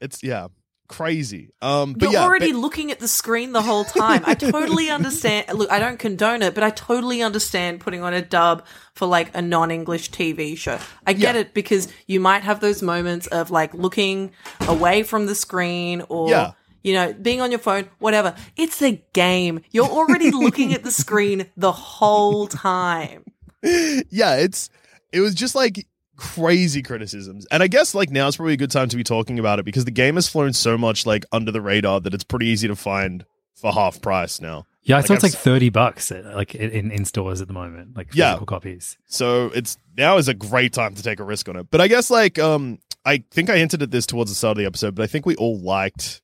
[0.00, 0.46] It's, yeah,
[0.92, 1.50] crazy.
[1.60, 4.22] Um, but you're yeah, already ba- looking at the screen the whole time.
[4.26, 5.48] I totally understand.
[5.56, 9.30] Look, I don't condone it, but I totally understand putting on a dub for like
[9.36, 10.78] a non-English TV show.
[11.06, 11.40] I get Yeah.
[11.42, 14.32] it because you might have those moments of like looking
[14.68, 16.52] away from the screen or Yeah.
[16.82, 18.34] you know, being on your phone, whatever.
[18.56, 19.60] It's a game.
[19.70, 23.24] You're already looking at the screen the whole time.
[23.62, 24.68] yeah, it's
[25.12, 27.46] it was just like crazy criticisms.
[27.50, 29.64] And I guess like now is probably a good time to be talking about it
[29.64, 32.68] because the game has flown so much like under the radar that it's pretty easy
[32.68, 34.66] to find for half price now.
[34.84, 37.46] Yeah, I Like, saw it's I've like thirty bucks, uh, like in, in stores at
[37.46, 38.30] the moment, like Yeah.
[38.32, 38.98] physical copies.
[39.06, 41.68] So it's now is a great time to take a risk on it.
[41.70, 44.58] But I guess like um I think I hinted at this towards the start of
[44.58, 46.20] the episode, but I think we all liked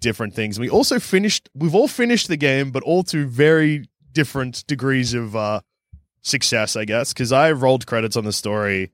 [0.00, 0.58] different things.
[0.58, 5.36] We also finished we've all finished the game, but all to very different degrees of
[5.36, 5.60] uh
[6.22, 7.12] success, I guess.
[7.12, 8.90] Cause I rolled credits on the story,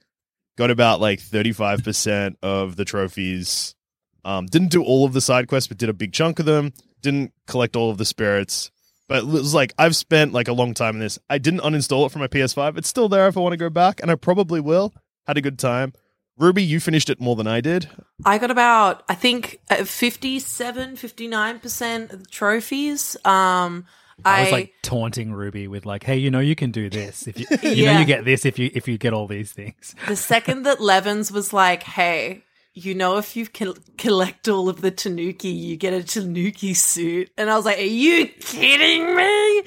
[0.59, 3.77] got about like 35% of the trophies.
[4.25, 6.73] Um, didn't do all of the side quests, but did a big chunk of them.
[7.01, 8.73] Didn't collect all of the spirits.
[9.07, 11.17] But it was like I've spent like a long time in this.
[11.31, 12.77] I didn't uninstall it from my PS5.
[12.77, 14.93] It's still there if I want to go back, and I probably will.
[15.29, 15.93] Had a good time.
[16.37, 17.89] Ruby, you finished it more than I did.
[18.25, 23.17] I got about, I think, uh, 57, 59% of the trophies.
[23.25, 23.87] Um,
[24.25, 27.27] I, I, was like taunting Ruby with like, "Hey, you know you can do this
[27.27, 29.95] if you, you know you get this if you if you get all these things."
[30.07, 34.81] the second that Levins was like, hey, you know, if you can collect all of
[34.81, 37.31] the Tanuki, you get a Tanuki suit.
[37.37, 39.63] And I was like, are you kidding me?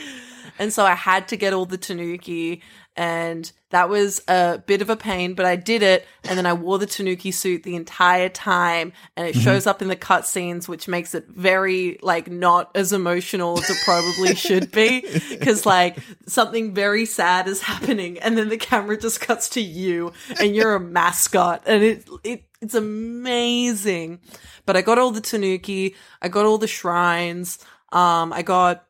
[0.60, 2.62] And so I had to get all the Tanuki.
[2.98, 6.06] And that was a bit of a pain, but I did it.
[6.26, 8.92] And then I wore the Tanuki suit the entire time.
[9.16, 13.58] And it shows up in the cutscenes, which makes it very, like, not as emotional
[13.58, 15.02] as it probably should be.
[15.42, 18.20] Cause, like, something very sad is happening.
[18.20, 21.64] And then the camera just cuts to you and you're a mascot.
[21.66, 24.20] And it, it, it's amazing.
[24.66, 25.96] But I got all the Tanuki.
[26.22, 27.58] I got all the shrines.
[27.94, 28.86] Um, I got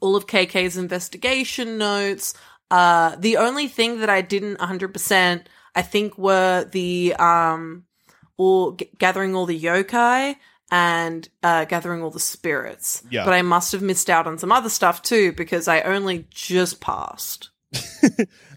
[0.00, 2.34] all of KK's investigation notes.
[2.74, 5.42] Uh, the only thing that I didn't 100%,
[5.76, 7.84] I think, were the, um,
[8.36, 10.34] all g- gathering all the yokai
[10.72, 13.02] and, uh, gathering all the spirits.
[13.10, 13.24] Yeah.
[13.24, 16.80] But I must have missed out on some other stuff too because I only just
[16.80, 17.50] passed.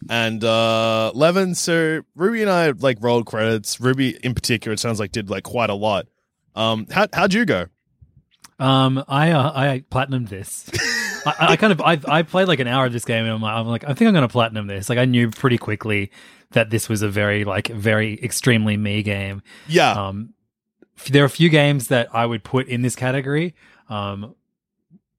[0.09, 3.79] And uh Levin, so Ruby and I like rolled credits.
[3.81, 6.07] Ruby in particular, it sounds like did like quite a lot.
[6.55, 7.65] Um, how how'd you go?
[8.57, 10.69] Um, I uh, I platinumed this.
[11.27, 13.41] I, I kind of I I played like an hour of this game and I'm
[13.41, 14.89] like, I'm like I think I'm gonna platinum this.
[14.89, 16.11] Like I knew pretty quickly
[16.51, 19.41] that this was a very like very extremely me game.
[19.67, 20.33] Yeah, Um,
[21.11, 23.53] there are a few games that I would put in this category.
[23.89, 24.35] Um,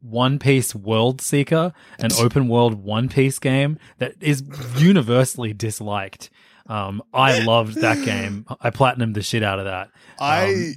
[0.00, 4.42] One Piece World Seeker, an open world One Piece game that is
[4.76, 6.30] universally disliked.
[6.66, 8.44] Um, I loved that game.
[8.60, 9.86] I platinumed the shit out of that.
[9.86, 10.72] Um, I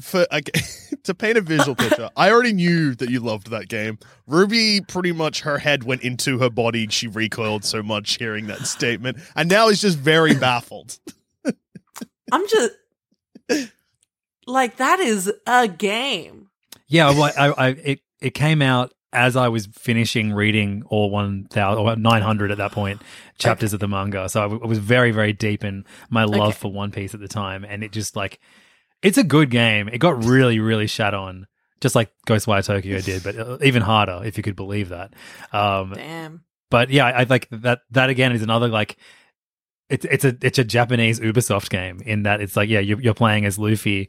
[0.00, 0.40] for I,
[1.04, 2.10] to paint a visual picture.
[2.16, 3.98] I already knew that you loved that game.
[4.26, 6.86] Ruby pretty much her head went into her body.
[6.88, 10.98] She recoiled so much hearing that statement, and now is just very baffled.
[12.30, 12.72] I'm just
[14.46, 16.48] like that is a game.
[16.88, 21.44] Yeah, well, I, I, it it came out as I was finishing reading all one
[21.50, 23.02] thousand or nine hundred at that point
[23.38, 24.28] chapters of the manga.
[24.28, 26.58] So I, w- I was very very deep in my love Okay.
[26.58, 28.40] for One Piece at the time, and it just like
[29.02, 29.88] it's a good game.
[29.88, 31.46] It got really really shat on,
[31.80, 35.14] just like Ghostwire Tokyo did, but uh, even harder if you could believe that.
[35.52, 36.44] Um, Damn.
[36.70, 37.80] but yeah, I, I like that.
[37.90, 38.96] That again is another like
[39.90, 43.14] it's it's a it's a Japanese Ubisoft game in that it's like yeah you're, you're
[43.14, 44.08] playing as Luffy,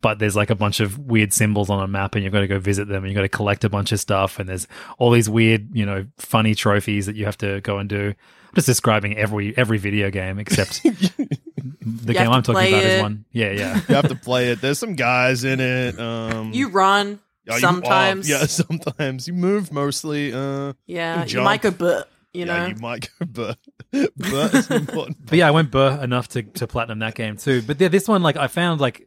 [0.00, 2.48] but there's like a bunch of weird symbols on a map and you've got to
[2.48, 4.66] go visit them and you've got to collect a bunch of stuff and there's
[4.98, 8.14] all these weird you know funny trophies that you have to go and do.
[8.50, 13.24] I'm just describing every every video game except the game I'm talking about is one.
[13.32, 13.80] Yeah, yeah.
[13.88, 14.60] You have to play it.
[14.60, 15.98] There's some guys in it.
[15.98, 18.30] Um, You run yeah, you- sometimes.
[18.30, 20.32] oh, yeah, sometimes you move mostly.
[20.32, 21.44] Uh, Yeah, you jump.
[21.44, 22.54] might go but you know.
[22.54, 23.58] yeah, you might go, but
[23.92, 25.26] but it's important.
[25.26, 27.62] But yeah, I went burr enough to, to platinum that game too.
[27.62, 29.04] But yeah, this one, like, I found like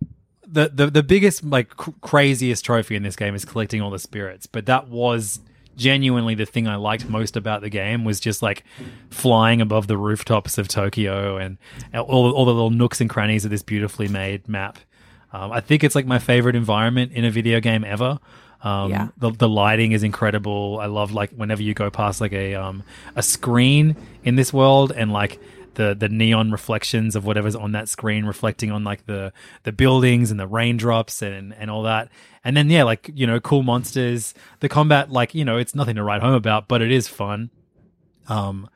[0.48, 4.00] the the, the biggest, like, cr- craziest trophy in this game is collecting all the
[4.00, 4.46] spirits.
[4.46, 5.40] But that was
[5.76, 8.64] genuinely the thing I liked most about the game was just like
[9.10, 11.58] flying above the rooftops of Tokyo and
[11.94, 14.78] all all the little nooks and crannies of this beautifully made map.
[15.32, 18.20] Um, I think it's like my favorite environment in a video game ever.
[18.62, 19.08] Um, Yeah.
[19.18, 20.78] the, the lighting is incredible.
[20.80, 22.84] I love like whenever you go past like a um,
[23.16, 25.40] a screen in this world and like
[25.76, 29.34] the the neon reflections of whatever's on that screen reflecting on like the
[29.64, 32.10] the buildings and the raindrops and and all that.
[32.44, 34.34] And then yeah, like you know, cool monsters.
[34.60, 37.50] The combat, like you know, it's nothing to write home about, but it is fun.
[38.28, 38.70] Um,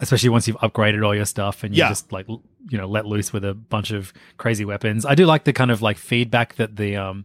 [0.00, 1.88] especially once you've upgraded all your stuff and you Yeah.
[1.88, 5.04] just like you know let loose with a bunch of crazy weapons.
[5.06, 7.24] I do like the kind of like feedback that the um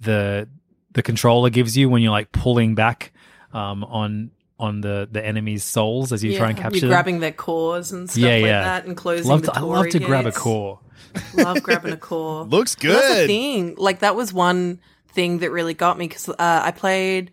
[0.00, 0.48] the
[0.92, 3.12] the controller gives you when you're like pulling back
[3.52, 4.30] um on
[4.62, 6.90] on the the enemy's souls as you try and capture You're them.
[6.90, 8.62] grabbing their cores and stuff Yeah, like yeah.
[8.62, 10.78] that and closing Love the to, I love to Torii grab a core.
[11.34, 12.44] Love grabbing a core.
[12.48, 13.26] Looks Well, That's the good.
[13.26, 13.74] thing.
[13.76, 14.80] Like that was one
[15.12, 17.32] thing that really got me because uh, I played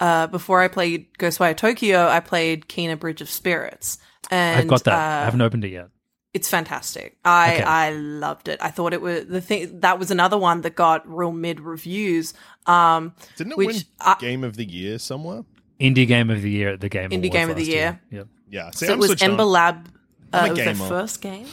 [0.00, 2.06] uh, before I played Ghostwire Tokyo.
[2.08, 3.96] I played Kena Bridge of Spirits,
[4.30, 4.92] and I've got that.
[4.94, 5.88] Uh, I haven't opened it yet.
[6.34, 7.16] it's fantastic.
[7.24, 7.62] I Okay.
[7.62, 8.58] I loved it.
[8.60, 9.80] I thought it was the thing.
[9.80, 12.34] That was another one that got real mid reviews.
[12.66, 15.44] Um, Didn't it Which win I- Game of the Year somewhere?
[15.80, 18.00] Indie game of the year at the game Indie Awards Game of the last year.
[18.10, 18.28] Yep.
[18.50, 18.70] Yeah.
[18.70, 19.30] See, so I'm it was switched on.
[19.30, 19.88] Ember Lab.
[20.32, 20.88] Uh, I'm a it was their gamer.
[20.88, 21.46] first game,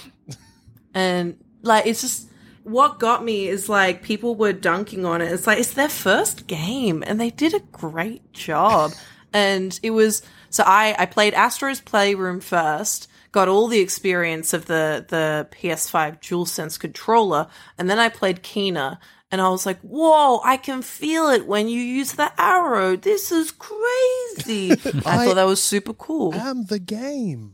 [0.93, 2.29] and like it's just
[2.63, 5.31] what got me is like people were dunking on it.
[5.31, 8.91] It's like it's their first game, and they did a great job.
[9.33, 13.07] and it was so I I played Astro's Playroom first.
[13.31, 18.97] Got all the experience of the the PS5 DualSense controller, and then I played Kena,
[19.31, 20.39] and I was like, "Whoa!
[20.43, 22.95] I can feel it when you use the arrow.
[22.95, 24.73] This is crazy." I,
[25.05, 26.33] I- thought that was super cool.
[26.35, 27.53] I'm the game.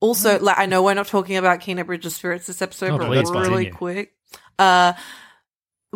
[0.00, 2.98] Also, like I know we're not talking about Kena Bridge of Spirits this episode, Oh,
[2.98, 3.72] but please really continue.
[3.72, 4.12] quick.
[4.58, 4.92] Uh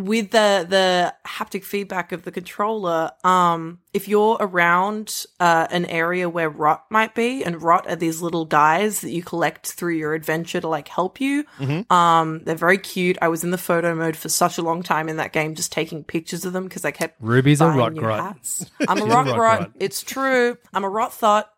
[0.07, 6.29] with the the haptic feedback of the controller, um, if you're around uh, an area
[6.29, 10.15] where rot might be, and rot are these little guys that you collect through your
[10.15, 11.45] adventure to like help you.
[11.59, 11.91] Mhm.
[11.91, 13.19] Um, they're very cute.
[13.21, 15.73] I was in the photo mode for such a long time in that game, just
[15.73, 18.37] taking pictures of them because I kept Ruby's a buying rot grot.
[18.89, 19.59] I'm a rot rot grot.
[19.59, 19.71] grot.
[19.81, 20.57] It's true.
[20.73, 21.51] I'm a rot thought.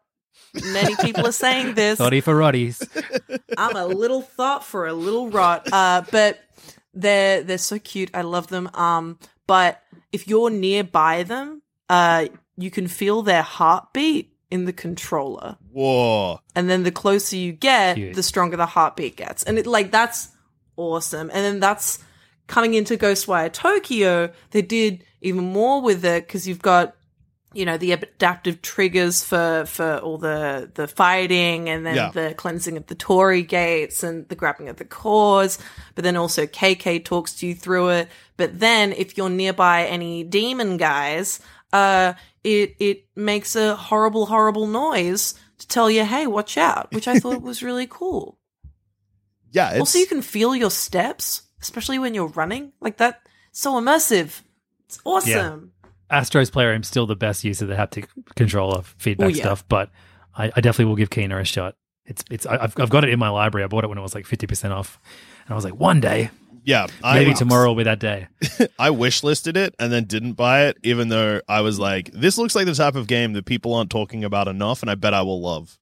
[0.54, 1.96] Many people are saying this.
[1.98, 2.86] Thoughty for rotties.
[3.56, 5.66] I'm a little thought for a little rot.
[5.72, 6.38] Uh, but
[6.94, 8.10] they're they're so cute.
[8.14, 8.70] I love them.
[8.74, 12.26] Um, but if you're nearby them, uh,
[12.56, 15.56] you can feel their heartbeat in the controller.
[15.70, 16.40] Whoa.
[16.54, 18.14] And then the closer you get, Cute.
[18.14, 19.42] the stronger the heartbeat gets.
[19.42, 20.28] And it like that's
[20.76, 21.30] awesome.
[21.30, 21.98] And then that's
[22.46, 26.94] coming into Ghostwire Tokyo, they did even more with it because you've got
[27.54, 32.10] you know the adaptive triggers for for all the the fighting and then Yeah.
[32.10, 35.58] the cleansing of the Torii gates and the grabbing of the cores
[35.94, 38.08] but then also KK talks to you through it.
[38.36, 41.40] But then if you're nearby any demon guys
[41.72, 47.06] uh it it makes a horrible horrible noise to tell you hey watch out which
[47.08, 48.38] I thought was really cool.
[49.54, 49.70] Yeah.
[49.72, 52.72] It's, also you can feel your steps especially when you're running.
[52.80, 53.20] Like that
[53.52, 54.40] so immersive.
[54.86, 55.72] It's awesome
[56.12, 59.42] Astro's Playroom's still the best use of the haptic controller feedback Oh, yeah.
[59.42, 59.90] stuff, but
[60.36, 61.74] I, I definitely will give Kena a shot.
[62.04, 63.64] It's it's I- I've I've got it in my library.
[63.64, 65.00] I bought it when it was like fifty percent off,
[65.44, 66.30] and I was like, one day
[66.64, 68.28] Yeah, I, Maybe tomorrow will be that day.
[68.78, 72.38] I wish listed it and then didn't buy it, even though I was like, this
[72.38, 75.14] looks like the type of game that people aren't talking about enough, and I bet
[75.14, 75.78] I will love.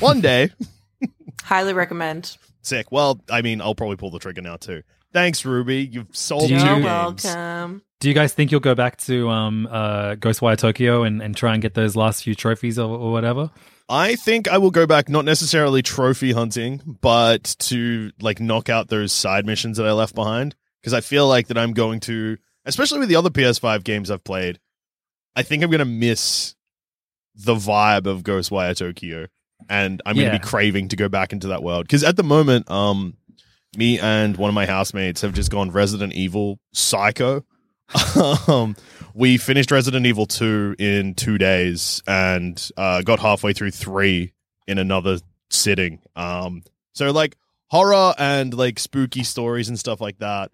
[0.00, 0.50] One day.
[1.42, 2.36] Highly recommend.
[2.62, 2.90] Sick.
[2.92, 4.82] Well, I mean, I'll probably pull the trigger now too.
[5.12, 5.86] Thanks, Ruby.
[5.90, 7.24] You've sold Do two you- You're games.
[7.24, 7.82] welcome.
[8.00, 11.52] Do you guys think you'll go back to um, uh, Ghostwire Tokyo and, and try
[11.54, 13.50] and get those last few trophies or, or whatever?
[13.88, 18.88] I think I will go back, not necessarily trophy hunting, but to like knock out
[18.88, 20.54] those side missions that I left behind.
[20.80, 24.22] Because I feel like that I'm going to, especially with the other PS5 games I've
[24.22, 24.60] played,
[25.34, 26.54] I think I'm going to miss
[27.34, 29.26] the vibe of Ghostwire Tokyo,
[29.68, 31.84] and I'm going to be craving to go back into that world.
[31.84, 33.16] Because at the moment, um,
[33.76, 37.44] me and one of my housemates have just gone Resident Evil psycho.
[38.48, 38.76] um,
[39.14, 44.32] we finished Resident Evil 2 in two days and uh, got halfway through 3
[44.66, 45.18] in another
[45.50, 46.00] sitting.
[46.14, 47.36] Um, so, like,
[47.68, 50.50] horror and like spooky stories and stuff like that.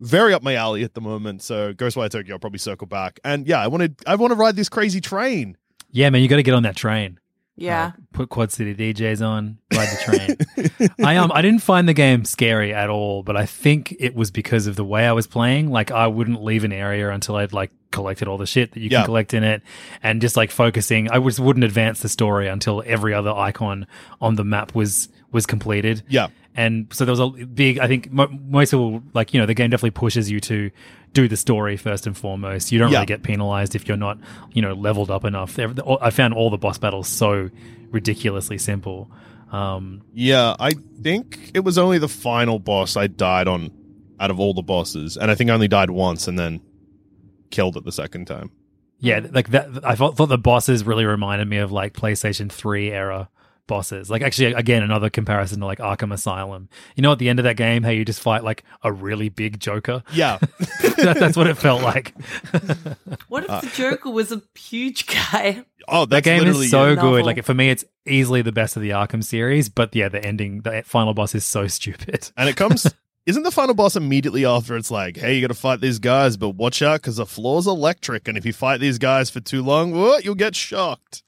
[0.00, 1.42] Very up my alley at the moment.
[1.42, 3.20] So, Ghostwire Tokyo, I'll probably circle back.
[3.24, 5.56] And yeah, I wanted, I want to ride this crazy train.
[5.90, 7.18] Yeah, man, you got to get on that train.
[7.60, 7.92] Yeah.
[7.96, 10.90] Uh, put Quad City DJs on, ride the train.
[11.04, 14.30] I um I didn't find the game scary at all, but I think it was
[14.30, 15.70] because of the way I was playing.
[15.70, 18.88] Like I wouldn't leave an area until I'd like collected all the shit that you
[18.90, 19.00] Yeah.
[19.00, 19.62] can collect in it,
[20.02, 21.10] and just like focusing.
[21.10, 23.86] I just wouldn't advance the story until every other icon
[24.20, 26.02] on the map was was completed.
[26.08, 26.28] Yeah.
[26.56, 29.70] And so there was a big, I think most people, like, you know, the game
[29.70, 30.70] definitely pushes you to
[31.12, 32.72] do the story first and foremost.
[32.72, 32.98] You don't Yeah.
[32.98, 34.18] really get penalized if you're not,
[34.52, 35.58] you know, leveled up enough.
[36.00, 37.50] I found all the boss battles so
[37.90, 39.10] ridiculously simple.
[39.52, 43.70] Um, Yeah, I think it was only the final boss I died on
[44.18, 45.16] out of all the bosses.
[45.16, 46.60] And I think I only died once and then
[47.50, 48.50] killed it the second time.
[49.02, 49.66] yeah, like that.
[49.84, 53.28] I thought, thought the bosses really reminded me of like PlayStation 3 era
[53.70, 54.10] bosses.
[54.10, 56.68] Like, actually, again, another comparison to like Arkham Asylum.
[56.96, 59.30] You know, at the end of that game, how you just fight like a really
[59.30, 60.02] big Joker?
[60.12, 60.38] Yeah.
[60.82, 62.12] that, that's what it felt like.
[63.28, 65.64] What if uh, the Joker was a huge guy?
[65.88, 66.98] Oh, that game is so it.
[66.98, 67.24] good.
[67.24, 69.68] Like for me, it's easily the best of the Arkham series.
[69.68, 72.30] But yeah, the ending, the final boss is so stupid.
[72.36, 72.86] And it comes.
[73.26, 76.36] Isn't the final boss immediately after it's like, hey, you got to fight these guys,
[76.36, 79.62] but watch out because the floor's electric, and if you fight these guys for too
[79.62, 81.22] long, what you'll get shocked.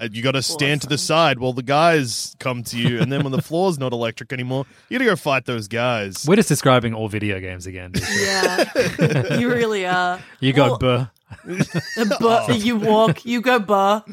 [0.00, 3.12] And you got to stand to the side while the guys come to you, and
[3.12, 6.24] then when the floor's not electric anymore, you got to go fight those guys.
[6.26, 7.92] We're just describing all video games again.
[8.18, 9.38] Yeah.
[9.38, 10.20] you really are.
[10.40, 11.08] You got Well,
[11.46, 12.06] buh.
[12.20, 14.04] but you walk, you go bar.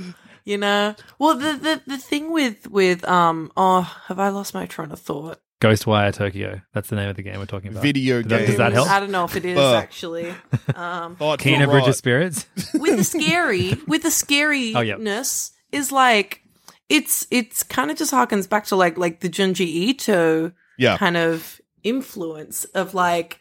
[0.43, 0.95] You know.
[1.19, 4.99] Well, the, the the thing with with um oh, have I lost my train of
[4.99, 5.39] thought?
[5.61, 6.61] Ghostwire Tokyo.
[6.73, 7.83] That's the name of the game we're talking about.
[7.83, 8.47] Video game.
[8.47, 8.89] does that help?
[8.89, 9.75] I don't know if it is Uh.
[9.75, 10.33] actually.
[10.75, 11.89] Um, Thought Kena for Bridge rot.
[11.89, 12.47] of Spirits.
[12.73, 16.41] with the scary, with the scariness Oh, is like
[16.89, 20.97] it's it's kind of just harkens back to like like the Junji Ito Yeah.
[20.97, 23.39] kind of influence of like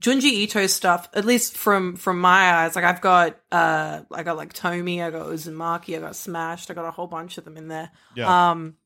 [0.00, 2.76] Junji Ito stuff, at least from from my eyes.
[2.76, 6.74] Like I've got uh I got like Tomie, I got Uzumaki, I got Smashed, I
[6.74, 7.90] got a whole bunch of them in there.
[8.14, 8.50] Yeah.
[8.50, 8.76] Um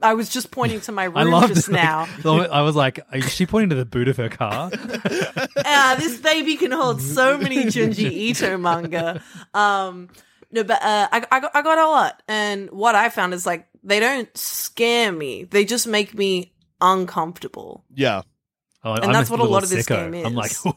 [0.00, 2.06] I was just pointing to my I room love just now.
[2.24, 4.70] I was like, is she pointing to the boot of her car?
[5.64, 9.20] ah, this baby can hold so many Junji Ito manga.
[9.52, 10.08] Um,
[10.54, 12.22] no, but uh, I, I, got, I got a lot.
[12.28, 15.44] And what I found is like, they don't scare me.
[15.44, 17.84] They just make me uncomfortable.
[17.94, 18.22] Yeah.
[18.86, 20.12] Oh, And I'm that's what a lot of this sicko.
[20.12, 20.26] game is.
[20.26, 20.58] I'm like, is.
[20.62, 20.74] whoa,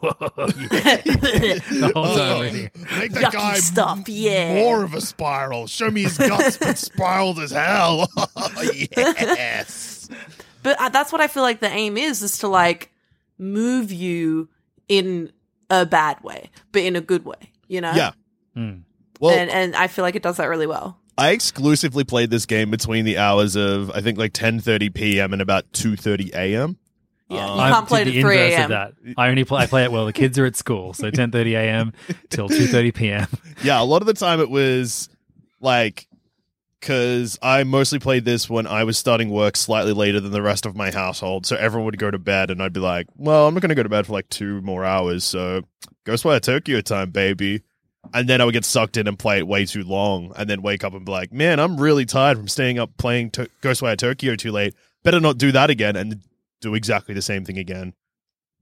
[0.71, 1.59] yeah.
[1.79, 2.53] The whole Oh, time.
[2.53, 4.55] make Yucky that guy stuff, yeah.
[4.55, 5.67] more of a spiral.
[5.67, 8.09] Show me his guts, but spiraled as hell.
[8.61, 10.09] yes.
[10.63, 12.91] But uh, that's what I feel like the aim is, is to like
[13.37, 14.49] move you
[14.87, 15.31] in
[15.69, 17.91] a bad way, but in a good way, you know?
[17.93, 18.11] Yeah.
[18.55, 18.77] Hmm.
[19.19, 20.99] Well, and, and I feel like it does that really well.
[21.17, 25.33] I exclusively played this game between the hours of I think like 10:30 p.m.
[25.33, 26.77] and about 2:30 a.m.
[27.29, 28.69] Yeah, Um, you I can't play it the at 3 inverse of a.m.
[28.69, 28.93] that.
[29.17, 29.63] I only play.
[29.63, 31.93] I play it while the kids are at school, so 10:30 a.m.
[32.29, 33.27] till 2:30 p.m.
[33.63, 35.09] Yeah, a lot of the time it was
[35.59, 36.07] like
[36.79, 40.67] because I mostly played this when I was starting work slightly later than the rest
[40.67, 43.55] of my household, so everyone would go to bed, and I'd be like, "Well, I'm
[43.55, 45.63] not going to go to bed for like two more hours, so
[46.05, 47.63] go Ghostwire Tokyo time, baby."
[48.13, 50.61] And then I would get sucked in and play it way too long, and then
[50.61, 53.97] wake up and be like, "Man, I'm really tired from staying up playing to- Ghostwire
[53.97, 54.73] Tokyo too late.
[55.03, 56.21] Better not do that again." And
[56.61, 57.93] do exactly the same thing again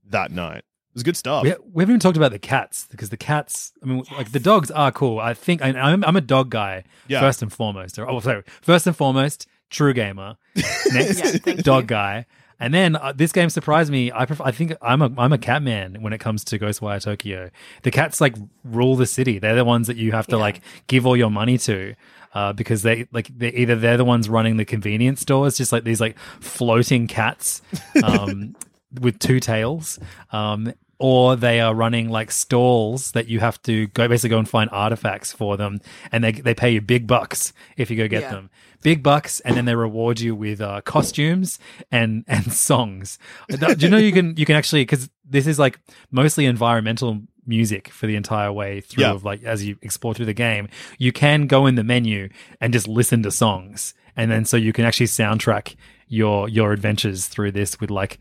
[0.04, 0.58] that night.
[0.58, 1.44] It was good stuff.
[1.44, 3.72] We, we haven't even talked about the cats because the cats.
[3.82, 5.18] I mean, like the dogs are cool.
[5.20, 7.20] I think I, I'm, I'm a dog guy Yeah.
[7.20, 7.98] first and foremost.
[7.98, 10.36] Or, oh, sorry, first and foremost, true gamer.
[10.92, 11.88] Next, Yeah, dog you.
[11.88, 12.26] guy.
[12.58, 14.10] And then uh, this game surprised me.
[14.12, 17.02] I prefer, I think I'm a I'm a cat man when it comes to Ghostwire
[17.02, 17.50] Tokyo.
[17.82, 18.34] The cats like
[18.64, 19.38] rule the city.
[19.38, 20.42] They're the ones that you have to Yeah.
[20.42, 21.94] like give all your money to.
[22.34, 25.84] Uh, because they like they either they're the ones running the convenience stores, just like
[25.84, 27.62] these like floating cats,
[28.04, 28.54] um,
[29.00, 29.98] with two tails.
[30.32, 34.48] Um, or they are running like stalls that you have to go basically go and
[34.48, 35.80] find artifacts for them,
[36.12, 38.30] and they they pay you big bucks if you go get Yeah.
[38.32, 38.50] them,
[38.82, 41.58] big bucks, and then they reward you with uh, costumes
[41.92, 43.18] and and songs.
[43.48, 45.78] Do you know you can you can actually because this is like
[46.10, 49.12] mostly environmental music for the entire way through Yeah.
[49.12, 50.66] of like as you explore through the game
[50.98, 52.28] you can go in the menu
[52.60, 55.76] and just listen to songs and then so you can actually soundtrack
[56.08, 58.18] your your adventures through this with like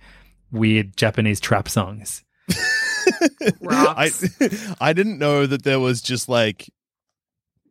[0.51, 2.23] weird japanese trap songs
[3.69, 4.11] I
[4.79, 6.69] I didn't know that there was just like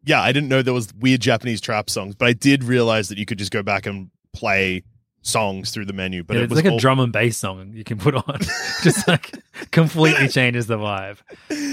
[0.06, 3.18] yeah, I didn't know there was weird Japanese trap songs, but I did realize that
[3.18, 4.82] you could just go back and play
[5.22, 6.22] songs through the menu.
[6.22, 8.38] But Yeah, it it's was like a drum and bass song you can put on.
[8.82, 9.32] Just like
[9.70, 11.16] completely changes the vibe.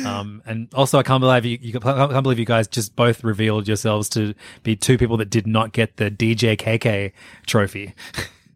[0.05, 3.23] Um and also i can't believe you, you I can't believe you guys just both
[3.23, 4.33] revealed yourselves to
[4.63, 7.11] be two people that did not get the dj kk
[7.45, 7.93] trophy.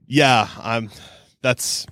[0.07, 0.89] Yeah, I'm
[1.41, 1.85] that's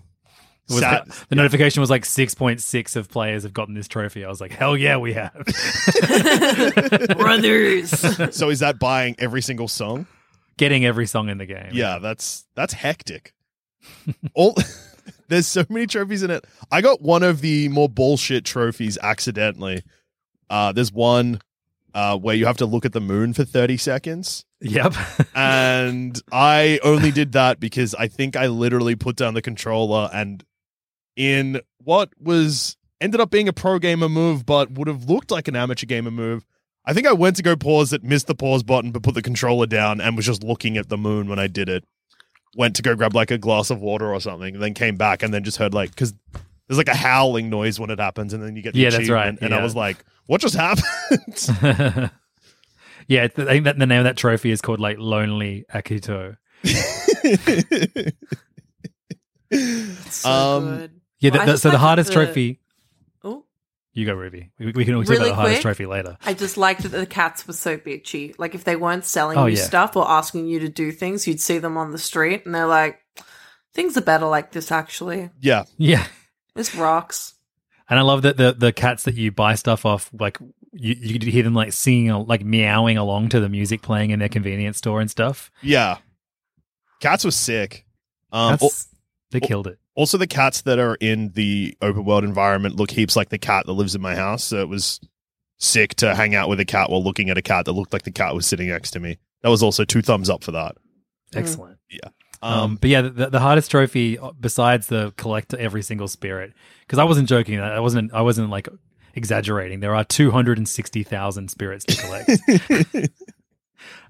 [0.70, 1.06] was sad.
[1.08, 4.24] the, the notification was like 6.6 of players have gotten this trophy.
[4.24, 5.34] I was like, hell yeah, we have.
[7.18, 7.90] Brothers.
[8.36, 10.08] so is that buying every single song?
[10.58, 11.70] Getting every song in the game.
[11.74, 13.34] Yeah, that's that's hectic.
[14.36, 14.56] All
[15.28, 16.46] there's so many trophies in it.
[16.72, 19.84] I got one of the more bullshit trophies accidentally.
[20.50, 21.42] Uh there's one
[21.96, 24.46] uh where you have to look at the moon for 30 seconds.
[24.62, 24.94] Yep.
[25.36, 30.44] and I only did that because I think I literally put down the controller and
[31.16, 35.48] in what was ended up being a pro gamer move but would have looked like
[35.48, 36.46] an amateur gamer move.
[36.86, 39.22] I think I went to go pause it, missed the pause button, but put the
[39.22, 41.86] controller down and was just looking at the moon when I did it.
[42.58, 45.24] Went to go grab like a glass of water or something, and then came back
[45.24, 46.14] and then just heard like because
[46.68, 49.10] there's like a howling noise when it happens, and then you get the Yeah, that's
[49.10, 50.92] right, achievement, And I was like, "What just happened?"
[53.08, 56.38] yeah, I think that the name of that trophy is called like Lonely Akito.
[60.10, 61.02] so Um, good.
[61.24, 62.60] Yeah, Well, the, the, so the hardest the- trophy.
[63.24, 63.46] Oh,
[63.94, 64.52] You go, Ruby.
[64.60, 65.62] We, we can talk Really about the hardest quick?
[65.62, 66.18] trophy later.
[66.26, 68.36] I just liked that the cats were so bitchy.
[68.38, 69.64] Like if they weren't selling Oh, you yeah.
[69.64, 72.68] stuff or asking you to do things, you'd see them on the street and they're
[72.68, 73.00] like,
[73.74, 74.72] "Things are better like this.
[74.72, 76.06] Actually, yeah, Yeah.
[76.56, 77.36] this rocks."
[77.90, 80.38] And I love that the, the cats that you buy stuff off, like
[80.72, 84.20] you, you could hear them like singing, like meowing along to the music playing in
[84.20, 85.52] their convenience store and stuff.
[85.62, 85.98] yeah.
[87.00, 87.86] Cats was sick.
[88.32, 88.88] Um, That's-
[89.32, 89.78] they oh, killed it.
[89.96, 93.66] Also, the cats that are in the open world environment look heaps like the cat
[93.68, 94.44] that lives in my house.
[94.44, 95.00] So it was
[95.60, 98.04] sick to hang out with a cat while looking at a cat that looked like
[98.04, 99.18] the cat was sitting next to me.
[99.44, 100.78] That was also two thumbs up for that.
[101.36, 101.78] Excellent.
[102.02, 106.54] Um, Um, but yeah, the, the hardest trophy uh, besides the collect every single spirit,
[106.82, 107.60] because I wasn't joking.
[107.60, 108.14] I wasn't.
[108.14, 108.68] I wasn't like
[109.16, 109.80] exaggerating.
[109.80, 113.10] There are two hundred and sixty thousand spirits to collect.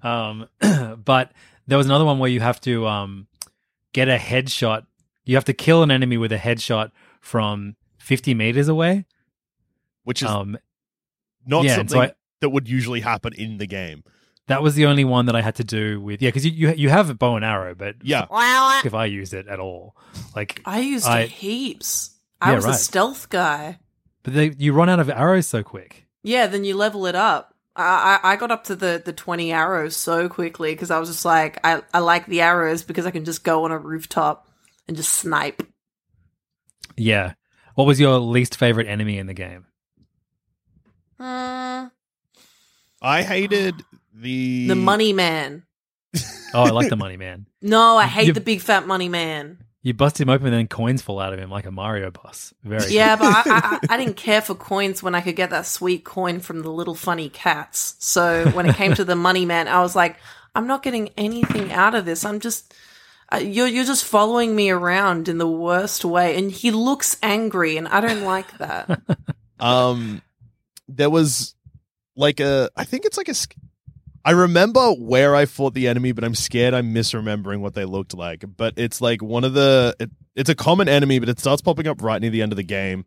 [0.04, 0.48] um,
[1.06, 1.32] but
[1.68, 3.28] there was another one where you have to um,
[3.94, 4.86] get a headshot.
[5.26, 9.06] You have to kill an enemy with a headshot from fifty meters away.
[10.04, 10.58] which is Um,
[11.48, 12.12] not yeah, something so I-
[12.42, 14.04] that would usually happen in the game.
[14.48, 16.22] that was the only one that I had to do with.
[16.22, 18.26] Yeah, because you, you you have a bow and arrow, but Yeah.
[18.26, 19.96] fuck if I used it at all,
[20.36, 22.12] like I used I- heaps.
[22.42, 22.76] I Yeah, was right.
[22.76, 23.80] a stealth guy.
[24.24, 26.06] but they, you run out of arrows so quick.
[26.24, 27.56] Yeah, then you level it up.
[27.78, 31.08] I I, I got up to the, the twenty arrows so quickly because I was
[31.10, 34.50] just like, I, I like the arrows because I can just go on a rooftop
[34.88, 35.64] and just snipe.
[36.98, 37.34] Yeah.
[37.76, 39.66] What was your least favorite enemy in the game?
[41.20, 41.90] Uh,
[43.02, 43.76] I hated
[44.14, 45.64] the the money man.
[46.54, 47.48] Oh, I like the money man.
[47.66, 49.58] No, I hate You- the big fat money man.
[49.84, 52.54] You bust him open and then coins fall out of him like a Mario boss.
[52.64, 55.66] Very Yeah, but I, I, I didn't care for coins when I could get that
[55.66, 57.96] sweet coin from the little funny cats.
[58.00, 60.18] So when it came to the money man, I was like,
[60.56, 62.24] I'm not getting anything out of this.
[62.26, 62.74] I'm just
[63.32, 67.78] uh, you're you're just following me around in the worst way, and he looks angry,
[67.78, 69.02] and I don't like that.
[69.60, 70.22] um
[70.88, 71.56] there was
[72.16, 73.36] like a i think it's like a
[74.26, 78.14] I remember where i fought the enemy but i'm scared i'm misremembering what they looked
[78.14, 78.46] like.
[78.56, 81.88] But it's like one of the it, it's a common enemy but it starts popping
[81.88, 83.06] up right near the end of the game.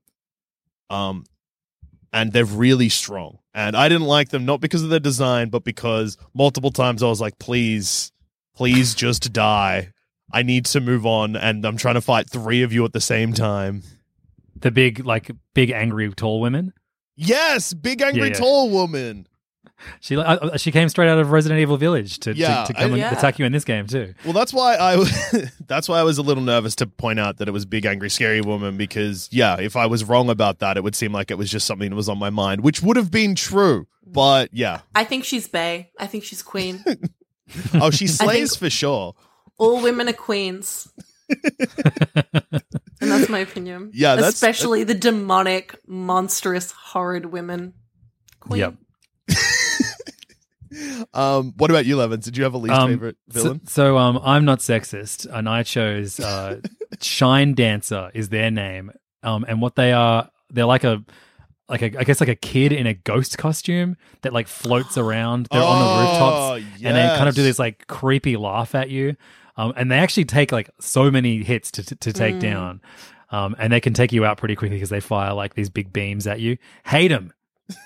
[0.90, 1.24] Um
[2.12, 3.38] and they're really strong.
[3.54, 7.06] And i didn't like them not because of their design but because multiple times i
[7.06, 8.12] was like please
[8.54, 9.92] please just die
[10.32, 13.00] i need to move on and i'm trying to fight three of you at the
[13.00, 13.82] same time
[14.58, 16.72] the big, like, big angry tall women.
[17.14, 18.38] yes big angry Yeah, yeah.
[18.40, 19.26] tall woman
[20.00, 22.82] She uh, she came straight out of Resident Evil Village to, to- Yeah, to, come
[22.82, 23.12] I- and Yeah.
[23.12, 24.14] attack you in this game too.
[24.24, 25.04] Well, that's why I
[25.66, 28.08] that's why I was a little nervous to point out that it was big angry
[28.08, 31.36] scary woman because yeah, if I was wrong about that, it would seem like it
[31.36, 33.86] was just something that was on my mind, which would have been true.
[34.06, 35.90] But yeah, I think she's Bay.
[35.98, 36.82] I think she's queen.
[37.74, 39.14] oh, she slays think- for sure.
[39.58, 40.88] All women are queens,
[41.28, 41.38] and
[42.50, 43.90] that's That's my opinion.
[43.94, 47.74] Yeah, that's- especially the demonic, monstrous, horrid women.
[48.40, 48.58] Queen.
[48.60, 48.74] Yep.
[51.14, 52.24] Um, what about you, Levins?
[52.26, 53.66] Did you have a least Um, favorite so- villain?
[53.66, 56.60] So, um, I'm not sexist, and I chose uh,
[57.00, 58.90] Shine Dancer is their name.
[59.22, 61.02] Um, and what they are, they're like a,
[61.68, 65.46] like a, I guess like a kid in a ghost costume that like floats around.
[65.50, 68.90] They're on the rooftops, and they kind of do Oh, this like creepy laugh at
[68.90, 69.16] you.
[69.56, 72.40] Um, and they actually take like so many hits to to, to take Mm.
[72.40, 72.80] down.
[73.30, 75.92] Um, and they can take you out pretty quickly because they fire like these big
[75.92, 76.58] beams at you.
[76.84, 77.32] Hate them.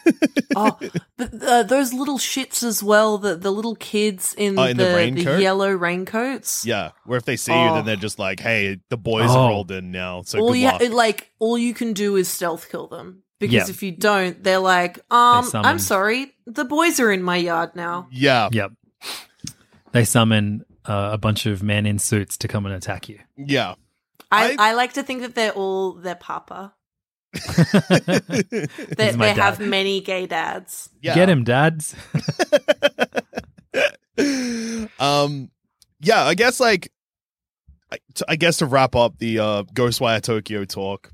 [0.56, 0.76] Oh,
[1.16, 3.16] but uh, those little shits as well.
[3.18, 6.66] The the little kids in, Oh, in the the, the, yellow raincoats.
[6.66, 7.74] Yeah, where if they see you, Oh.
[7.76, 9.32] then they're just like, "Hey, the boys Oh.
[9.42, 10.82] have rolled in now." So all good you luck.
[10.90, 13.68] like, all you can do is stealth kill them because Yeah.
[13.70, 17.70] if you don't, they're like, um, summon- I'm sorry, the boys are in my yard
[17.76, 18.08] now.
[18.10, 18.72] yeah, Yep.
[19.92, 23.18] They summon uh, a bunch of men in suits to come and attack you.
[23.36, 23.74] yeah.
[24.32, 26.72] I, I- I like to think that they're all their papa.
[27.32, 30.88] This They, is they have many gay dads.
[31.00, 31.14] yeah.
[31.14, 31.94] Get him, dads.
[34.98, 35.50] um,
[36.00, 36.22] yeah.
[36.24, 36.92] I guess like,
[37.92, 41.12] I, t- I guess to wrap up the uh, Ghostwire Tokyo talk,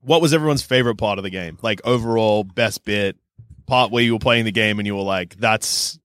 [0.00, 1.58] what was everyone's favorite part of the game?
[1.62, 3.16] Like overall, best bit,
[3.66, 5.98] part where you were playing the game and you were like, "That's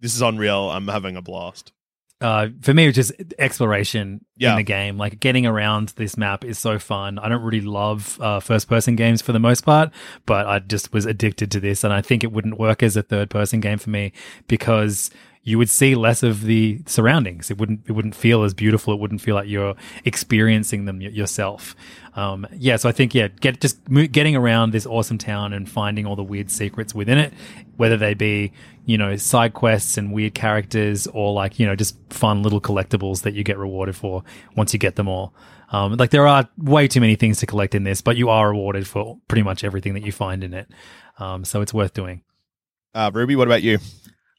[0.00, 0.70] this is unreal.
[0.70, 1.72] I'm having a blast."
[2.20, 4.50] Uh, for me, it was just exploration Yeah.
[4.50, 4.98] in the game.
[4.98, 7.18] Like getting around this map is so fun.
[7.18, 9.90] I don't really love uh, first person games for the most part,
[10.26, 11.82] but I just was addicted to this.
[11.82, 14.12] And I think it wouldn't work as a third person game for me
[14.48, 15.10] because
[15.42, 17.50] you would see less of the surroundings.
[17.50, 18.92] It wouldn't, it wouldn't feel as beautiful.
[18.92, 19.74] It wouldn't feel like you're
[20.04, 21.74] experiencing them y- yourself.
[22.14, 22.76] Um, yeah.
[22.76, 26.14] So I think, yeah, get just mo- getting around this awesome town and finding all
[26.14, 27.32] the weird secrets within it,
[27.76, 28.52] whether they be,
[28.84, 33.22] you know, side quests and weird characters or like, you know, just fun little collectibles
[33.22, 34.22] that you get rewarded for
[34.56, 35.32] once you get them all.
[35.72, 38.50] Um, like there are way too many things to collect in this, but you are
[38.50, 40.68] rewarded for pretty much everything that you find in it.
[41.18, 42.22] Um, so it's worth doing.
[42.92, 43.78] Uh, Ruby, what about you?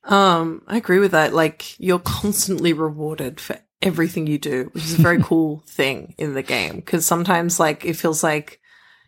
[0.03, 1.33] Um, I agree with that.
[1.33, 6.33] Like you're constantly rewarded for everything you do, which is a very cool thing in
[6.33, 6.75] the game.
[6.75, 8.59] Because sometimes, like, it feels like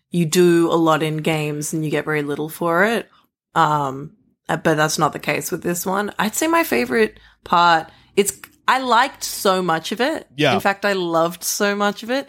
[0.10, 3.10] you do a lot in games and you get very little for it.
[3.56, 4.16] Um,
[4.50, 6.14] uh, but that's not the case with this one.
[6.20, 7.90] I'd say my favorite part.
[8.16, 10.28] It's I liked so much of it.
[10.36, 10.54] Yeah.
[10.54, 12.28] In fact, I loved so much of it.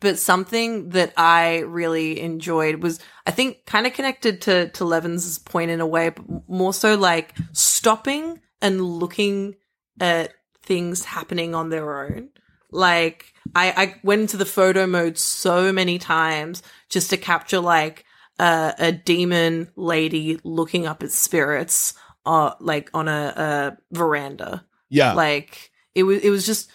[0.00, 5.38] But something that I really enjoyed was, I think, kind of connected to to Levin's
[5.38, 9.54] point in a way, but more so like stopping and looking
[10.00, 12.28] at things happening on their own.
[12.70, 18.04] Like I, I went into the photo mode so many times just to capture like
[18.38, 21.94] a, a demon lady looking up at spirits,
[22.26, 24.64] uh, like on a, a veranda.
[24.88, 26.70] Yeah, Like it was, it was just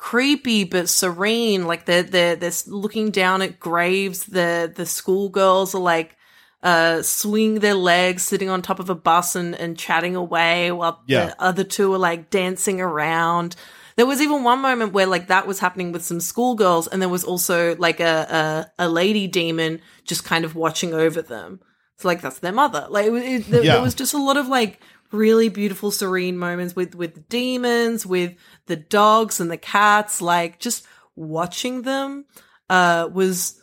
[0.00, 1.66] creepy but serene.
[1.66, 4.24] Like they're they're they're looking down at graves.
[4.24, 6.16] The the schoolgirls are like
[6.62, 11.02] uh swing their legs, sitting on top of a bus and and chatting away, while
[11.06, 11.26] Yeah.
[11.26, 13.54] the other two are like dancing around.
[13.96, 17.08] There was even one moment where like that was happening with some schoolgirls, and there
[17.10, 21.60] was also like a a, a lady demon just kind of watching over them.
[21.98, 22.86] So like that's their mother.
[22.88, 23.72] Like it, was- it, there, Yeah.
[23.74, 24.80] there was just a lot of like
[25.12, 28.34] really beautiful, serene moments with with demons, with
[28.66, 30.20] the dogs and the cats.
[30.20, 30.86] Like just
[31.16, 32.24] watching them
[32.68, 33.60] uh was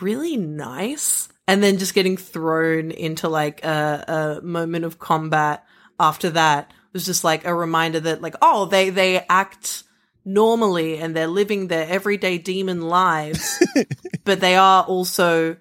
[0.00, 1.28] really nice.
[1.46, 5.66] And then just getting thrown into like a, a moment of combat
[6.00, 9.82] after that was just like a reminder that like oh they they act
[10.24, 13.62] normally and they're living their everyday demon lives,
[14.24, 15.56] but they are also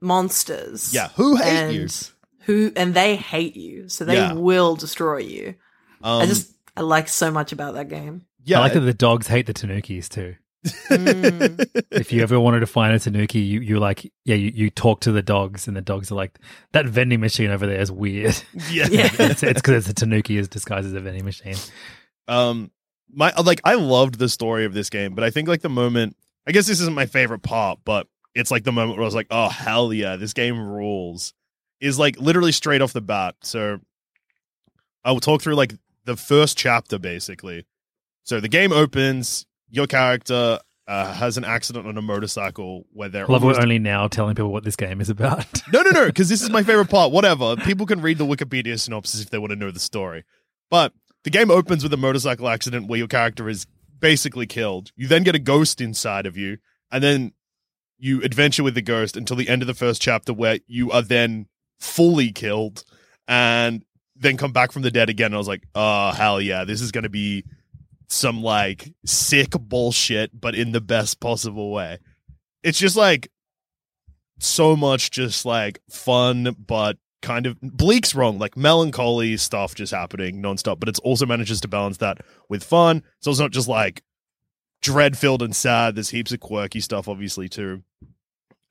[0.00, 0.92] monsters.
[0.92, 1.08] yeah.
[1.16, 1.88] Who hate and you?
[2.46, 4.32] Who and they hate you, so they Yeah.
[4.34, 5.54] will destroy you.
[6.02, 8.26] Um, I just I like so much about that game.
[8.44, 8.58] yeah.
[8.58, 10.36] I like that the dogs hate the Tanukis too.
[10.88, 11.82] Mm.
[11.90, 15.00] if you ever wanted to find a Tanuki, you, you like, yeah, you, you talk
[15.00, 16.38] to the dogs and the dogs are like,
[16.72, 18.34] that vending machine over there is weird.
[18.70, 18.86] yeah.
[18.90, 19.08] Yeah.
[19.18, 21.56] it's because it's a Tanuki is disguised as a vending machine.
[22.28, 22.70] um
[23.12, 26.16] my like i loved the story of this game but i think like the moment
[26.48, 29.14] i guess this isn't my favorite part but it's like the moment where i was
[29.14, 31.32] like oh hell yeah this game rules
[31.84, 33.78] is like literally straight off the bat so
[35.04, 35.74] i will talk through like
[36.04, 37.64] the first chapter basically
[38.22, 43.26] so the game opens your character uh, has an accident on a motorcycle where they're
[43.26, 45.62] love we're only now telling people what this game is about.
[45.72, 47.10] no, no, no, because this is my favorite part.
[47.10, 47.56] Whatever.
[47.56, 50.24] People can read the Wikipedia synopsis if they want to know the story.
[50.70, 53.66] But the game opens with a motorcycle accident where your character is
[53.98, 54.92] basically killed.
[54.94, 56.58] You then get a ghost inside of you,
[56.92, 57.32] and then
[57.98, 61.00] you adventure with the ghost until the end of the first chapter where you are
[61.00, 61.46] then
[61.80, 62.84] fully killed
[63.28, 63.84] and
[64.16, 65.26] then come back from the dead again.
[65.26, 67.44] And I was like, oh, hell yeah, this is going to be
[68.08, 71.98] some like sick bullshit, but in the best possible way.
[72.64, 73.30] it's just like
[74.40, 80.42] so much just like fun, but kind of bleak's wrong, like melancholy stuff just happening
[80.42, 80.80] nonstop.
[80.80, 82.18] But it's also manages to balance that
[82.48, 83.04] with fun.
[83.20, 84.02] So it's not just like
[84.82, 85.94] dread filled and sad.
[85.94, 87.84] There's heaps of quirky stuff, obviously too.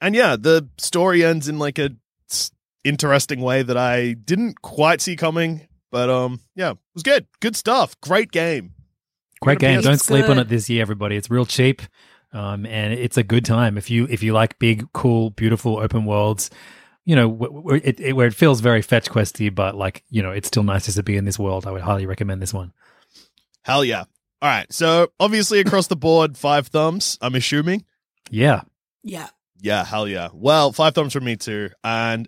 [0.02, 1.92] And yeah, the story ends in like a
[2.84, 5.68] interesting way that I didn't quite see coming.
[5.92, 7.28] But um, yeah, it was good.
[7.40, 8.00] Good stuff.
[8.02, 8.74] Great game.
[9.42, 9.80] Great game.
[9.80, 11.16] a- Don't It's sleep on it this year, everybody.
[11.16, 11.82] It's real cheap,
[12.32, 16.06] um, and it's a good time if you if you like big, cool, beautiful open
[16.06, 16.50] worlds.
[17.06, 20.24] You know, wh- wh- it, it, where it feels very fetch questy, but like you
[20.24, 21.68] know, it's still nice just to be in this world.
[21.68, 22.72] I would highly recommend this one.
[23.64, 24.06] Hell yeah.
[24.42, 24.72] All right.
[24.74, 27.18] So obviously across the board, five thumbs.
[27.22, 27.86] I'm assuming.
[28.30, 28.62] Yeah,
[29.04, 29.28] Yeah.
[29.62, 30.28] Yeah, hell yeah.
[30.34, 31.70] Well, five thumbs from me too.
[31.86, 32.28] And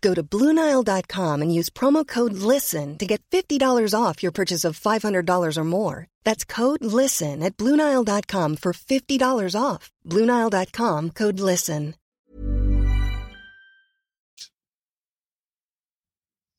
[0.00, 3.60] Go to BlueNile.com and use promo code LISTEN to get $50
[3.94, 6.06] off your purchase of $500 or more.
[6.24, 9.92] That's code LISTEN at BlueNile.com for $50 off.
[10.04, 11.94] BlueNile.com code LISTEN.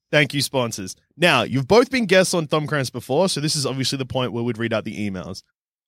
[0.09, 0.95] Thank you, sponsors.
[1.17, 4.43] Now, you've both been guests on Thumbcramps before, so this is obviously the point where
[4.43, 5.43] we'd read out the emails.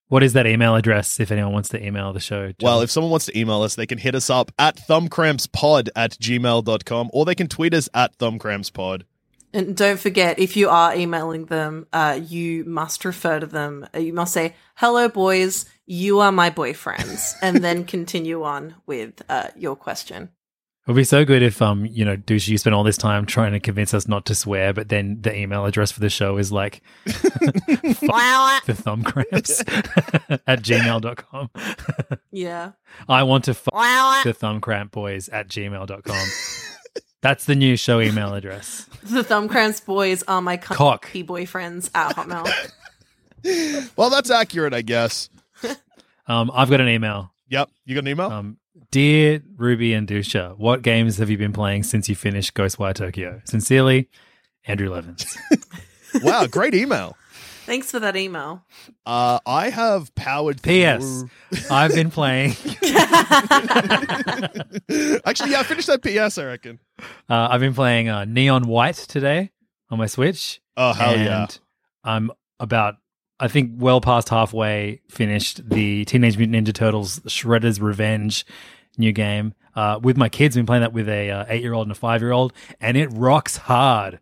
[0.09, 2.47] What is that email address if anyone wants to email the show?
[2.47, 2.55] John?
[2.61, 6.11] Well, if someone wants to email us, they can hit us up at thumbcrampspod at
[6.19, 9.03] gmail.com or they can tweet us at thumbcrampspod.
[9.51, 13.87] And don't forget, if you are emailing them, uh, you must refer to them.
[13.95, 15.65] uh, You must say, "Hello, boys.
[15.87, 20.29] You are my boyfriends," and then continue on with uh, your question.
[20.89, 23.27] It would be so good if, um, you know, douche, you spend all this time
[23.27, 26.37] trying to convince us not to swear, but then the email address for the show
[26.37, 29.59] is like the thumb cramps
[30.47, 31.51] at gmail.com.
[32.31, 32.71] Yeah.
[33.07, 36.27] I want to fuck the thumb cramp boys at gmail.com.
[37.21, 38.85] That's the new show email address.
[39.03, 41.05] The Thumbcramps boys are my Cock.
[41.05, 43.91] cunty boyfriends at Hotmail.
[43.95, 45.29] Well, that's accurate, I guess.
[46.25, 47.31] Um, I've got an email.
[47.49, 47.69] Yep.
[47.85, 48.31] You got an email?
[48.31, 48.57] Um,
[48.91, 53.41] Dear Ruby and Dusha, what games have you been playing since you finished Ghostwire Tokyo?
[53.45, 54.09] Sincerely,
[54.65, 55.37] Andrew Levins.
[56.23, 57.15] wow, great email.
[57.65, 58.63] Thanks for that email.
[59.05, 61.23] Uh, I have powered P.S.
[61.71, 62.51] I've been playing.
[65.23, 66.79] Actually, yeah, I finished that PS, I reckon.
[67.29, 69.51] Uh, I've been playing uh, Neon White today
[69.91, 70.61] on my Switch.
[70.77, 71.47] Oh, hell and yeah.
[72.03, 72.95] I'm about,
[73.39, 78.45] I think, well past halfway finished the Teenage Mutant Ninja Turtles Shredder's Revenge
[78.97, 79.53] new game.
[79.75, 81.95] Uh, with my kids, been playing that with a uh, eight year old and a
[81.95, 84.19] five year old, and it rocks hard.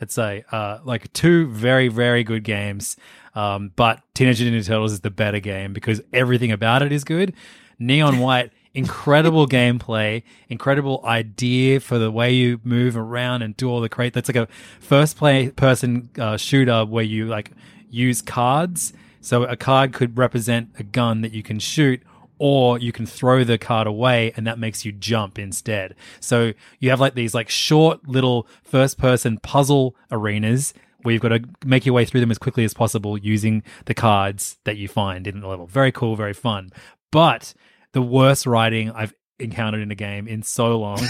[0.00, 2.96] It's a uh, like two very very good games,
[3.34, 7.02] um, but Teenage Mutant Ninja Turtles is the better game because everything about it is
[7.04, 7.34] good.
[7.78, 13.80] Neon White, incredible gameplay, incredible idea for the way you move around and do all
[13.80, 14.12] the crate.
[14.12, 14.46] That's like a
[14.80, 17.50] first play person uh, shooter where you like
[17.90, 18.92] use cards.
[19.20, 22.02] So a card could represent a gun that you can shoot,
[22.40, 25.94] or you can throw the card away and that makes you jump instead.
[26.20, 30.72] So you have like these like short little first person puzzle arenas
[31.02, 33.94] where you've got to make your way through them as quickly as possible using the
[33.94, 35.66] cards that you find in the level.
[35.66, 36.70] Very cool, very fun.
[37.12, 37.52] But
[37.92, 41.00] the worst writing I've encountered in a game in so long.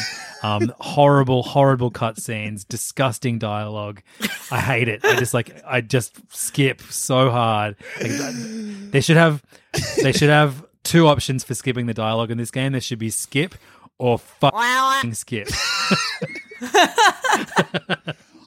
[0.43, 4.03] Um, horrible, horrible cutscenes, disgusting dialogue.
[4.51, 5.05] I hate it.
[5.05, 7.77] I just like I just skip so hard.
[8.01, 8.35] Like,
[8.91, 9.43] they should have
[10.03, 12.73] they should have two options for skipping the dialogue in this game.
[12.73, 13.55] There should be skip
[13.99, 15.49] or fucking skip.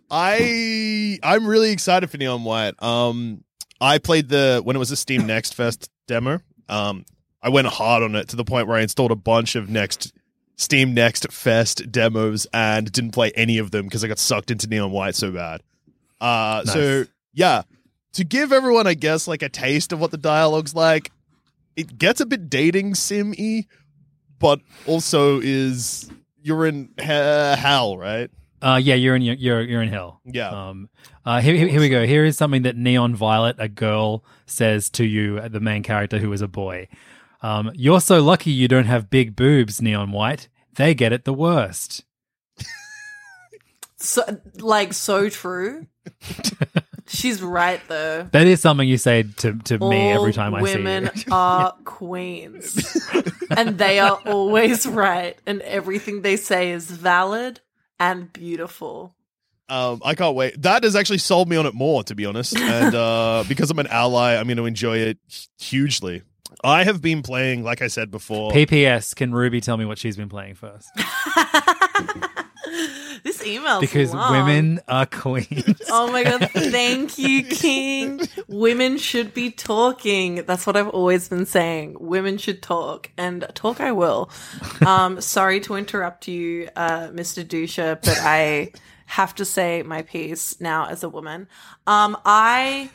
[0.09, 2.81] I I'm really excited for Neon White.
[2.81, 3.43] Um,
[3.81, 6.39] I played the when it was a Steam Next Fest demo.
[6.69, 7.05] Um,
[7.43, 10.13] I went hard on it to the point where I installed a bunch of Next
[10.55, 14.67] Steam Next Fest demos and didn't play any of them because I got sucked into
[14.67, 15.61] Neon White so bad.
[16.21, 17.63] Uh, so yeah,
[18.13, 21.11] to give everyone, I guess, like a taste of what the dialogue's like,
[21.75, 23.65] it gets a bit dating sim y,
[24.39, 26.09] but also is
[26.41, 28.31] you're in he- hell, right?
[28.61, 30.21] Uh, yeah, you're in you're you're in hell.
[30.23, 30.69] Yeah.
[30.69, 30.89] Um,
[31.25, 32.05] uh, here, here here we go.
[32.05, 36.31] Here is something that Neon Violet, a girl, says to you, the main character who
[36.31, 36.87] is a boy.
[37.43, 40.47] Um, you're so lucky you don't have big boobs, Neon White.
[40.75, 42.05] They get it the worst.
[43.97, 44.23] So,
[44.55, 45.87] like, so true.
[47.07, 48.27] She's right though.
[48.31, 51.33] That is something you say to, to me every time I women see you.
[51.33, 52.97] are queens,
[53.55, 57.59] and they are always right, and everything they say is valid
[57.99, 59.15] and beautiful.
[59.69, 60.61] Um, I can't wait.
[60.61, 62.57] That has actually sold me on it more, to be honest.
[62.57, 65.17] And uh, because I'm an ally, I'm going to enjoy it
[65.57, 66.21] hugely.
[66.63, 68.51] I have been playing, like I said before.
[68.51, 70.89] PPS, can Ruby tell me what she's been playing first?
[73.23, 75.81] This email Because women are queens.
[75.89, 78.21] Oh my god, thank you, King.
[78.47, 80.43] Women should be talking.
[80.45, 81.97] That's what I've always been saying.
[81.99, 84.31] Women should talk, and talk I will.
[84.85, 87.45] Um, sorry to interrupt you, uh, Mr.
[87.45, 88.71] Dusha, but I
[89.05, 91.47] have to say my piece now as a woman.
[91.85, 92.89] Um, I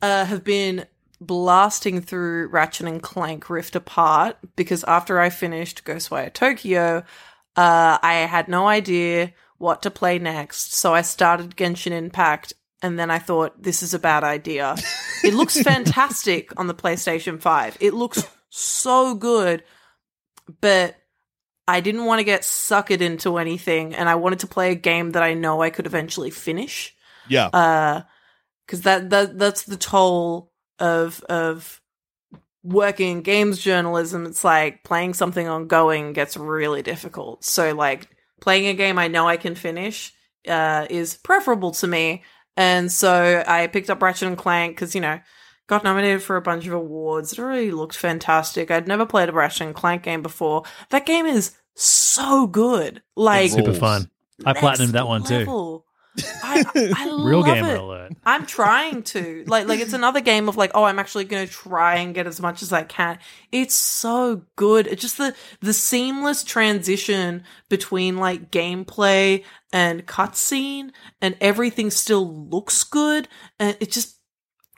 [0.00, 0.86] uh, have been
[1.20, 7.04] blasting through Ratchet and Clank Rift Apart because after I finished Ghostwire Tokyo,
[7.56, 10.74] uh, I had no idea what to play next.
[10.74, 12.52] So I started Genshin Impact
[12.82, 14.76] and then I thought, this is a bad idea.
[15.24, 17.78] it looks fantastic on the PlayStation 5.
[17.80, 19.64] It looks so good,
[20.60, 20.96] but
[21.66, 25.12] I didn't want to get suckered into anything and I wanted to play a game
[25.12, 26.94] that I know I could eventually finish
[27.28, 27.48] yeah.
[27.48, 28.02] uh
[28.64, 31.80] because that, that that's the toll of of
[32.62, 37.44] working in games journalism it's like playing something ongoing gets really difficult.
[37.44, 38.08] So like
[38.40, 40.12] playing a game i know i can finish
[40.46, 42.22] uh is preferable to me.
[42.56, 45.20] And so i picked up ratchet and clank because you know
[45.68, 47.34] got nominated for a bunch of awards.
[47.34, 48.70] It really looked fantastic.
[48.70, 50.64] I'd never played a ratchet and clank game before.
[50.90, 53.02] That game is so good.
[53.14, 54.10] Like Super fun.
[54.44, 55.84] I platinumed that one too.
[56.42, 56.64] I,
[56.96, 57.80] I Real love gamer it.
[57.80, 58.12] alert.
[58.24, 61.52] I'm trying to like like it's another game of like oh I'm actually going to
[61.52, 63.18] try and get as much as I can.
[63.52, 64.86] It's so good.
[64.86, 70.90] It's just the the seamless transition between like gameplay and cutscene
[71.20, 74.16] and everything still looks good and it just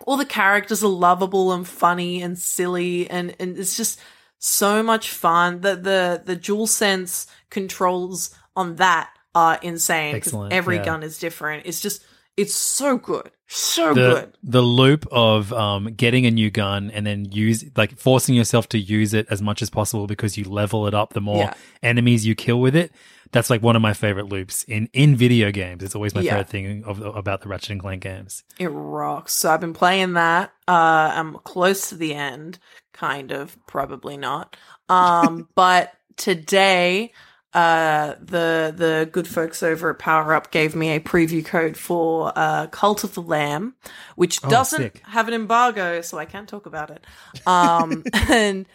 [0.07, 4.01] all the characters are lovable and funny and silly and and it's just
[4.39, 5.61] so much fun.
[5.61, 10.85] The the the dual sense controls on that are insane because Excellent, every yeah.
[10.85, 11.67] gun is different.
[11.67, 12.05] It's just
[12.37, 14.33] it's so good, so the, good.
[14.43, 18.79] the loop of um, getting a new gun and then use like forcing yourself to
[18.79, 21.55] use it as much as possible because you level it up the more Yeah.
[21.83, 22.93] enemies you kill with it
[23.33, 26.31] that's like one of my favorite loops in in video games it's always my Yeah.
[26.33, 29.35] favorite thing of, about the ratchet and clank games It rocks.
[29.35, 30.53] So I've been playing that.
[30.67, 32.59] Uh, I'm close to the end,
[32.93, 34.57] kind of, probably not.
[34.89, 37.13] Um, but today,
[37.53, 42.33] uh, the the good folks over at Power Up gave me a preview code for
[42.37, 43.75] uh, Cult of the Lamb,
[44.17, 45.03] which Oh, doesn't sick.
[45.05, 47.05] have an embargo, so I can't talk about it.
[47.47, 48.67] Um, and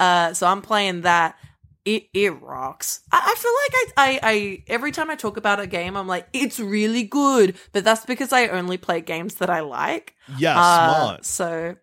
[0.00, 1.36] uh, so I'm playing that.
[1.84, 3.00] It it rocks.
[3.12, 6.06] I, I feel like I, I I every time I talk about a game, I'm
[6.08, 10.14] like, it's really good, but that's because I only play games that I like.
[10.38, 11.26] Yeah, Uh, smart.
[11.26, 11.76] So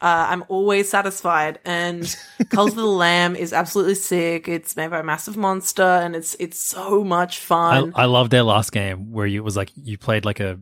[0.00, 1.58] uh, I'm always satisfied.
[1.64, 2.02] And
[2.50, 4.48] Cult of the Lamb is absolutely sick.
[4.48, 7.92] It's made by a Massive Monster, and it's it's so much fun.
[7.94, 10.58] I loved their last game where you it was like you played like a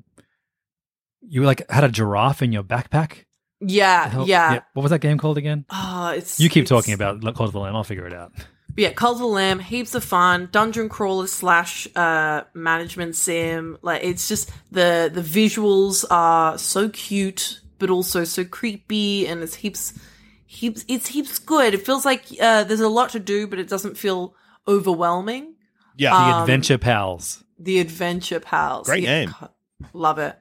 [1.27, 3.25] you like had a giraffe in your backpack
[3.61, 4.61] yeah, hell- yeah.
[4.75, 7.53] what was that game called again Oh, it's you keep it's- talking about Call of
[7.53, 8.33] the Lamb I'll figure it out
[8.77, 10.49] yeah, Cult of the Lamb, heaps of fun.
[10.51, 13.79] Dungeon crawler slash uh management sim.
[13.83, 19.57] Like it's just the the visuals are so cute, but also so creepy, and it's
[19.57, 19.99] heaps
[20.47, 21.75] heaps it's heaps good.
[21.75, 24.35] It feels like uh there's a lot to do, but it doesn't feel
[24.67, 25.55] overwhelming.
[25.97, 26.11] Yeah.
[26.11, 28.87] the Um, Adventure Pals The Adventure Pals.
[28.87, 29.35] Great Yeah, name.
[29.41, 29.51] God,
[29.93, 30.37] Love it.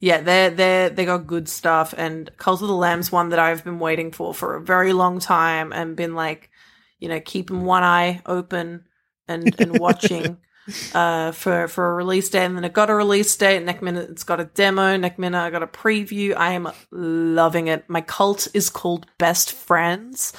[0.00, 3.64] Yeah, they're they're they got good stuff, and Cult of the Lamb's one that I've
[3.64, 6.50] been waiting for for a very long time, and been like,
[6.98, 8.84] you know, keeping one eye open
[9.26, 10.36] and and watching
[10.94, 12.44] uh, for for a release date.
[12.44, 13.62] And then it got a release date.
[13.62, 14.96] Next minute, it's got a demo.
[14.96, 16.34] Next minute, I got a preview.
[16.36, 17.88] I am loving it.
[17.88, 20.32] My cult is called Best Friends,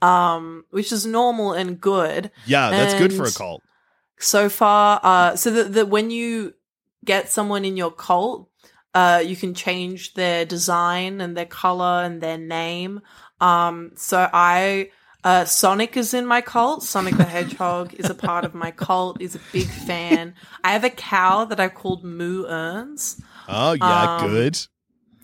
[0.00, 2.30] um, which is normal and good.
[2.46, 3.62] Yeah, that's good for a cult.
[4.18, 6.54] So far, uh, so that that when you
[7.04, 8.48] get someone in your cult,
[8.94, 13.00] uh, you can change their design and their color and their name.
[13.40, 14.90] Um, so I,
[15.24, 16.82] uh, Sonic is in my cult.
[16.82, 19.20] Sonic the Hedgehog is a part of my cult.
[19.20, 20.34] Is a big fan.
[20.64, 23.20] I have a cow that I called Moo Earns.
[23.48, 24.58] Oh yeah, Um, good.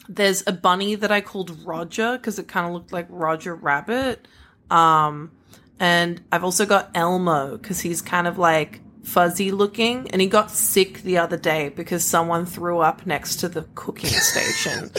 [0.08, 4.26] There's a bunny that I called Roger because it kind of looked like Roger Rabbit.
[4.70, 5.32] Um,
[5.80, 10.50] and I've also got Elmo because he's kind of like fuzzy looking and he got
[10.50, 14.90] sick the other day because someone threw up next to the cooking station.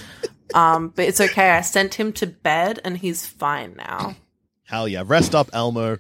[0.54, 1.50] um, but it's okay.
[1.52, 4.16] I sent him to bed and he's fine now.
[4.70, 5.98] Hell yeah, rest up, Elmo.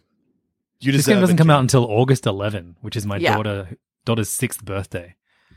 [0.79, 3.35] You This game doesn't it, come out until August 11, which is my Yeah.
[3.35, 5.15] daughter daughter's sixth birthday.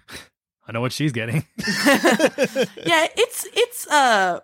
[0.66, 1.44] I know what she's getting.
[1.58, 4.40] yeah, it's it's uh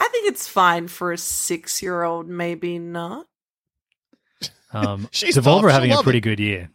[0.00, 3.26] I think it's fine for a six year old, maybe not.
[4.72, 6.22] Um, She's Devolver having a pretty it.
[6.22, 6.70] good year.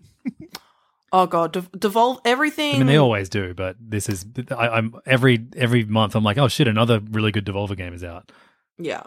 [1.11, 2.75] Oh god, dev- devolve everything.
[2.75, 6.15] I mean, they always do, but this is I, I'm every every month.
[6.15, 8.31] I'm like, oh shit, another really good Devolver game is out.
[8.77, 9.03] Yeah.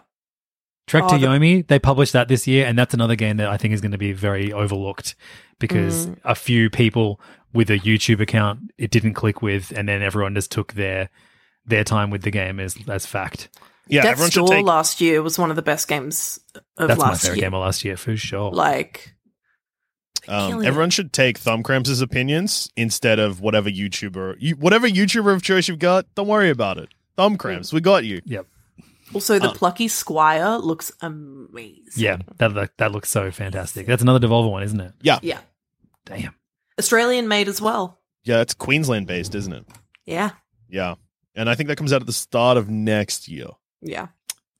[0.87, 3.47] Trek Oh, to the- Yomi, they published that this year, and that's another game that
[3.49, 5.15] I think is going to be very overlooked
[5.59, 6.17] because Mm.
[6.25, 7.19] a few people
[7.53, 11.09] with a YouTube account it didn't click with, and then everyone just took their
[11.65, 13.47] their time with the game as as fact.
[13.87, 14.65] Yeah, Death's everyone should Door take.
[14.65, 16.39] last year was one of the best games
[16.77, 17.27] of That's my last Oh.
[17.27, 17.45] favorite year.
[17.45, 18.51] game of last year for sure.
[18.51, 19.13] Like,
[20.27, 25.41] Um, killing everyone should take Thumbcramps' opinions instead of whatever YouTuber, you, whatever YouTuber of
[25.43, 26.05] choice you've got.
[26.15, 26.89] Don't worry about it.
[27.17, 28.21] Thumbcramps, we got you.
[28.25, 28.45] yep,
[29.13, 31.83] also the Um, plucky squire looks amazing.
[31.95, 33.85] yeah, that that, that looks so fantastic.
[33.87, 34.93] That's another Devolver one, isn't it?
[35.01, 35.39] Yeah, yeah,
[36.05, 36.35] Damn.
[36.79, 37.99] Australian made as well.
[38.23, 39.65] yeah, it's Queensland based, isn't it?
[40.05, 40.31] Yeah,
[40.69, 40.95] Yeah,
[41.35, 43.47] and I think that comes out at the start of next year.
[43.81, 44.07] yeah.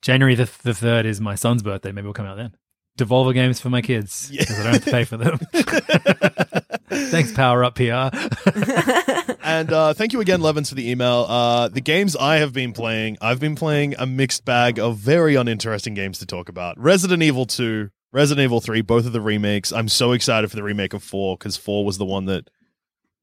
[0.02, 1.90] January the the third is my son's birthday.
[1.90, 2.54] Maybe we'll come out then.
[2.98, 4.42] Devolver games for my kids Yeah.
[4.42, 5.38] because I don't have to pay for them.
[6.88, 8.10] Thanks, Power Up PR.
[9.44, 11.26] And uh, thank you again, Levins, for the email.
[11.28, 15.34] Uh, the games I have been playing, I've been playing a mixed bag of very
[15.34, 16.78] uninteresting games to talk about.
[16.78, 19.70] Resident Evil 2, Resident Evil 3, both of the remakes.
[19.70, 22.48] I'm so excited for the remake of 4 because 4 was the one that,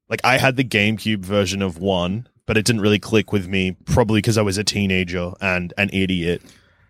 [0.08, 3.76] like, I had the GameCube version of 1, but it didn't really click with me,
[3.84, 6.40] probably because I was a teenager and an idiot.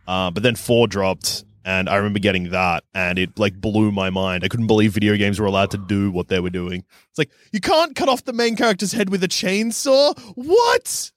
[0.06, 1.44] Uh, but then 4 dropped.
[1.64, 4.44] And I remember getting that, and it like blew my mind.
[4.44, 6.84] I couldn't believe video games were allowed to do what they were doing.
[7.10, 10.18] It's like you can't cut off the main character's head with a chainsaw.
[10.34, 11.12] What?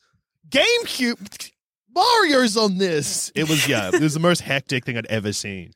[0.49, 1.51] GameCube
[1.95, 3.31] Mario's on this.
[3.33, 5.71] It was yeah, it was the most hectic thing I'd ever seen.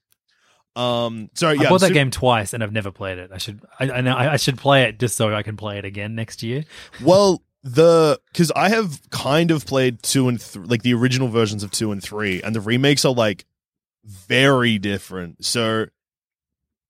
[0.76, 3.32] Um, so yeah, I bought that game twice and I've never played it.
[3.34, 5.78] I should I, I know I, I should play it just so I can play
[5.78, 6.64] it again next year.
[7.02, 11.64] Well, the because I have kind of played two and th- like the original versions
[11.64, 13.46] of two and three, and the remakes are like
[14.10, 15.46] very different.
[15.46, 15.86] So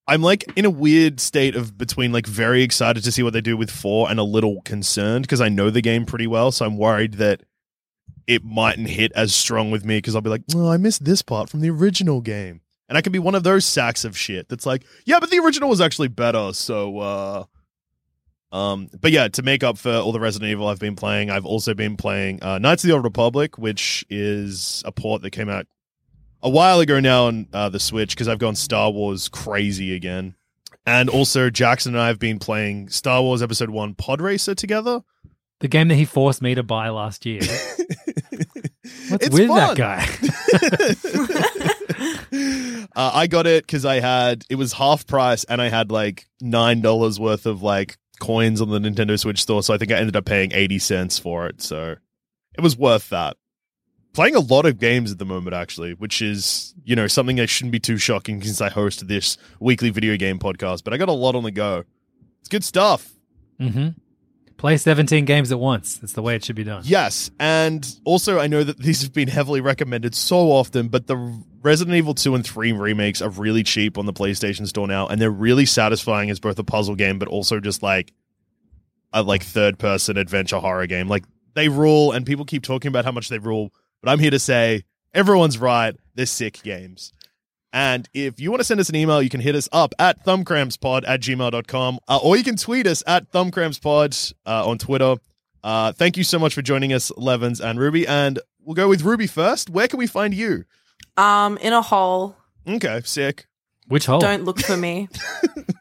[0.08, 3.42] I'm like in a weird state of between like very excited to see what they
[3.42, 6.52] do with four and a little concerned because I know the game pretty well.
[6.52, 7.44] So I'm worried that
[8.26, 11.22] it mightn't hit as strong with me because I'll be like, oh, I missed this
[11.22, 12.62] part from the original game.
[12.88, 15.40] And I could be one of those sacks of shit that's like, yeah, but the
[15.40, 16.54] original was actually better.
[16.54, 17.44] So, uh,
[18.52, 21.46] um, but yeah, to make up for all the Resident Evil I've been playing, I've
[21.46, 25.50] also been playing uh, Knights of the Old Republic, which is a port that came
[25.50, 25.68] out
[26.42, 30.36] a while ago now on uh, the Switch because I've gone Star Wars crazy again.
[30.86, 35.04] And also, Jackson and I have been playing Star Wars Episode 1 Pod Racer together.
[35.60, 37.42] The game that he forced me to buy last year.
[39.10, 39.76] What's It's with fun.
[39.76, 40.08] that guy?
[42.96, 46.28] uh, I got it because I had it was half price and I had like
[46.42, 49.96] nine dollars worth of like coins on the Nintendo Switch store, so I think I
[49.96, 51.62] ended up paying eighty cents for it.
[51.62, 51.96] So
[52.58, 53.36] it was worth that.
[54.14, 57.48] Playing a lot of games at the moment, actually, which is you know something that
[57.48, 60.84] shouldn't be too shocking since I host this weekly video game podcast.
[60.84, 61.84] But I got a lot on the go.
[62.40, 63.12] It's good stuff.
[63.60, 63.90] hmm
[64.58, 66.00] Play 17 games at once.
[66.00, 66.82] That's the way it should be done.
[66.86, 71.16] Yes, and also I know that these have been heavily recommended so often, but the
[71.62, 75.22] Resident Evil 2 and 3 remakes are really cheap on the PlayStation Store now, and
[75.22, 78.12] they're really satisfying as both a puzzle game, but also just like
[79.14, 81.08] a like third person adventure horror game.
[81.08, 83.72] Like they rule, and people keep talking about how much they rule,
[84.02, 84.84] but I'm here to say
[85.14, 85.96] everyone's right.
[86.16, 87.14] They're sick games.
[87.72, 90.26] And if you want to send us an email, you can hit us up at
[90.26, 95.18] thumbcrampspod at gmail.com, uh, or you can tweet us at thumbcrampspod uh, on Twitter.
[95.64, 98.08] Uh, thank you so much for joining us, Levins and Ruby.
[98.08, 99.70] And we'll go with Ruby first.
[99.70, 100.66] Where can we find you?
[101.16, 102.36] Um, in a hole.
[102.68, 103.46] Okay, sick.
[103.88, 104.20] Which hole?
[104.20, 105.10] Don't look for me.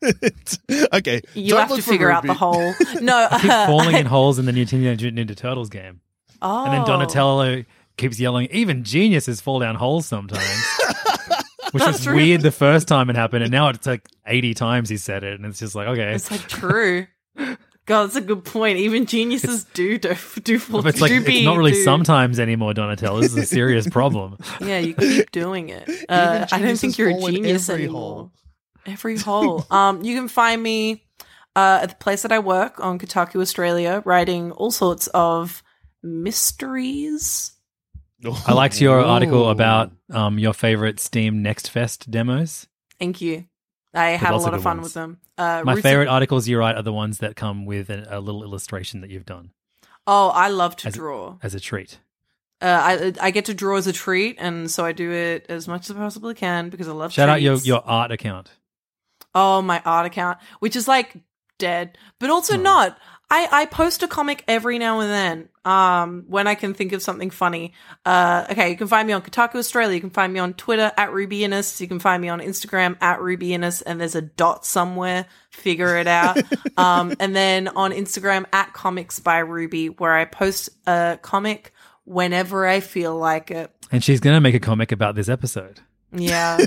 [0.93, 1.21] okay.
[1.35, 2.75] You have to for figure out the hole.
[3.01, 6.01] No, I keep falling in holes in the new Teenage Ninja Turtles game.
[6.41, 7.65] Oh, And then Donatello
[7.99, 10.45] keeps yelling, even geniuses fall down holes sometimes.
[11.73, 14.89] Which was That's weird the first time it happened, and now it's like 80 times
[14.89, 16.15] he said it, and it's just like, okay.
[16.15, 17.07] It's like true.
[17.85, 18.79] God, that's a good point.
[18.79, 20.87] Even geniuses do do do fall.
[20.87, 23.21] It's like, do it's not really do- sometimes anymore, Donatello.
[23.21, 24.39] This is a serious problem.
[24.61, 25.89] Yeah, you keep doing it.
[26.09, 28.01] Uh, I don't think you're a genius every anymore.
[28.01, 28.33] hole.
[28.87, 29.67] Every hole.
[29.71, 31.05] um, you can find me
[31.55, 35.63] uh, at the place that I work on Kotaku Australia, writing all sorts of
[36.03, 37.53] mysteries.
[38.25, 42.67] I liked your article about um, your favorite Steam Next Fest demos.
[42.99, 43.45] Thank you.
[43.95, 44.87] I had a lot of fun ones.
[44.87, 45.19] with them.
[45.39, 48.07] Uh, My Roots of- favorite articles you write are the ones that come with a,
[48.11, 49.51] a little illustration that you've done
[50.07, 51.37] Oh, I love to As- draw.
[51.43, 51.99] as a treat.
[52.61, 52.67] Uh,
[53.21, 55.89] I I get to draw as a treat, and so I do it as much
[55.89, 57.13] as I possibly can because I love.
[57.13, 58.51] Shout out your, your art account.
[59.35, 61.17] Oh, my art account, which is like
[61.59, 62.63] dead, but also Hmm.
[62.65, 62.99] not.
[63.31, 67.03] I, I post a comic every now and then, um, when I can think of
[67.03, 67.75] something funny.
[68.05, 69.95] Uh, okay, you can find me on Kotaku Australia.
[69.95, 71.81] You can find me on Twitter at Rubyinus.
[71.81, 75.27] You can find me on Instagram at Rubyinus, and there's a dot somewhere.
[75.51, 76.39] Figure it out.
[76.79, 81.75] um, and then on Instagram at Comics by Ruby, where I post a comic
[82.05, 83.71] whenever I feel like it.
[83.93, 85.81] And she's going to make a comic about this episode.
[86.13, 86.59] Yeah.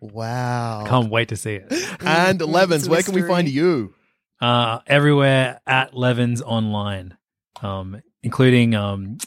[0.00, 0.84] Wow.
[0.86, 1.72] Can't wait to see it.
[2.00, 3.94] And Levins, it's a where can we find you?
[4.42, 7.16] Uh, everywhere at Levins Online,
[7.62, 9.18] um, including um,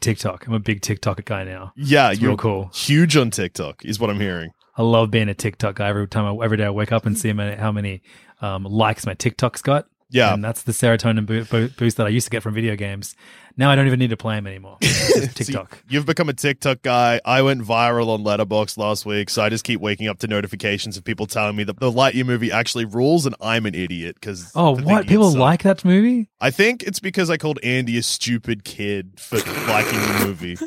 [0.00, 0.46] TikTok.
[0.46, 1.72] I'm a big TikTok guy now.
[1.76, 2.70] Yeah, It's you're cool.
[2.74, 4.50] huge on TikTok, is what I'm hearing.
[4.74, 5.88] I love being a TikTok guy.
[5.90, 8.00] Every time, I, every day I wake up and see how many, how many
[8.40, 9.84] um, likes my TikTok's got.
[10.12, 10.34] Yeah.
[10.34, 13.16] and that's the serotonin bo- bo- boost that I used to get from video games.
[13.56, 14.78] Now I don't even need to play them anymore.
[15.14, 15.82] It's just So TikTok.
[15.90, 17.20] you've become a TikTok guy.
[17.24, 20.96] I went viral on Letterboxd last week, so I just keep waking up to notifications
[20.96, 24.50] of people telling me that the Lightyear movie actually rules, and I'm an idiot because.
[24.54, 26.30] oh, what people like that movie?
[26.40, 29.36] I think it's because I called Andy a stupid kid for
[29.68, 30.56] liking the movie.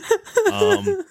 [0.51, 1.03] Um,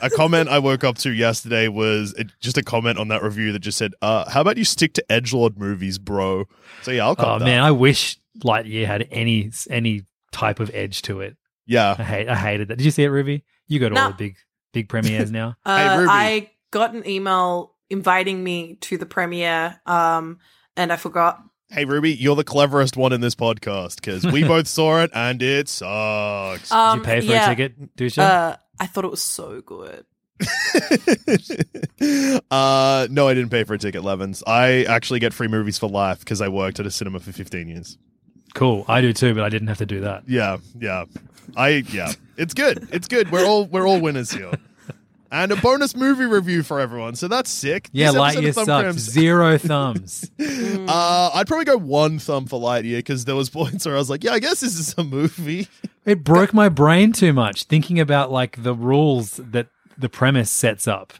[0.00, 3.60] a comment I woke up to yesterday was just a comment on that review that
[3.60, 6.44] just said, uh, "How about you stick to edgelord movies, bro?"
[6.82, 7.44] So yeah, I'll Oh call that.
[7.44, 10.02] man, I wish Lightyear had any any
[10.32, 11.36] type of edge to it.
[11.66, 12.76] yeah, I hate I hated that.
[12.78, 13.44] Did you see it, Ruby?
[13.68, 14.36] You go to all the big
[14.72, 15.56] big premieres now.
[15.64, 16.10] Uh, Ruby.
[16.10, 20.38] I got an email inviting me to the premiere, um,
[20.76, 21.40] and I forgot.
[21.70, 25.42] Hey Ruby, you're the cleverest one in this podcast because we both saw it and
[25.42, 26.70] it sucks.
[26.70, 28.18] Um, Did you pay for yeah, a ticket, Dusha?
[28.18, 30.04] Uh, I thought it was so good.
[32.50, 34.42] uh, no, I didn't pay for a ticket, Levins.
[34.46, 37.68] I actually get free movies for life because I worked at a cinema for 15
[37.68, 37.98] years.
[38.54, 38.84] cool.
[38.88, 40.24] I do too, but I didn't have to do that.
[40.28, 41.04] Yeah, yeah.
[41.56, 42.12] I yeah.
[42.36, 42.88] It's good.
[42.90, 43.30] It's good.
[43.30, 44.52] We're all we're all winners here.
[45.34, 47.16] And a bonus movie review for everyone.
[47.16, 47.88] So that's sick.
[47.92, 48.82] Yeah, This Lightyear Thumb sucks.
[48.82, 50.30] Cramps- Zero thumbs.
[50.40, 54.08] Uh, I'd probably go one thumb for Lightyear because there was points where I was
[54.10, 55.68] like, yeah, I guess this is a movie.
[56.06, 60.86] It broke my brain too much thinking about like the rules that the premise sets
[60.86, 61.14] up,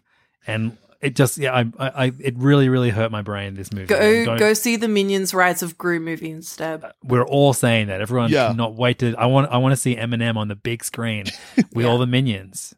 [0.47, 3.55] and it just yeah, I, I, I it really really hurt my brain.
[3.55, 3.87] This movie.
[3.87, 6.85] Go go see the Minions Rise of Gru movie instead.
[7.03, 8.03] We're all saying that.
[8.03, 8.49] Everyone Yeah.
[8.49, 9.15] cannot wait to.
[9.17, 9.51] I want.
[9.51, 11.25] I want to see Eminem on the big screen
[11.73, 12.75] with all the minions.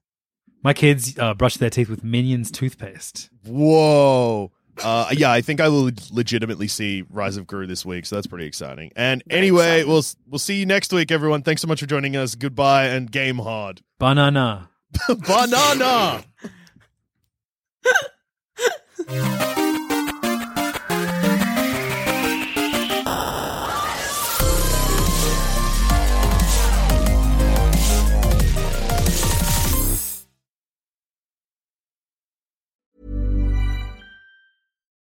[0.66, 3.30] My kids uh, brush their teeth with Minions toothpaste.
[3.44, 4.50] Whoa.
[4.82, 8.26] Uh, yeah, I think I will legitimately see Rise of Gru this week, so that's
[8.26, 8.90] pretty exciting.
[8.96, 11.42] And anyway, we'll we'll see you next week, everyone.
[11.42, 12.34] Thanks so much for joining us.
[12.34, 13.82] Goodbye and game hard.
[14.00, 14.70] Banana.
[15.08, 16.24] Banana.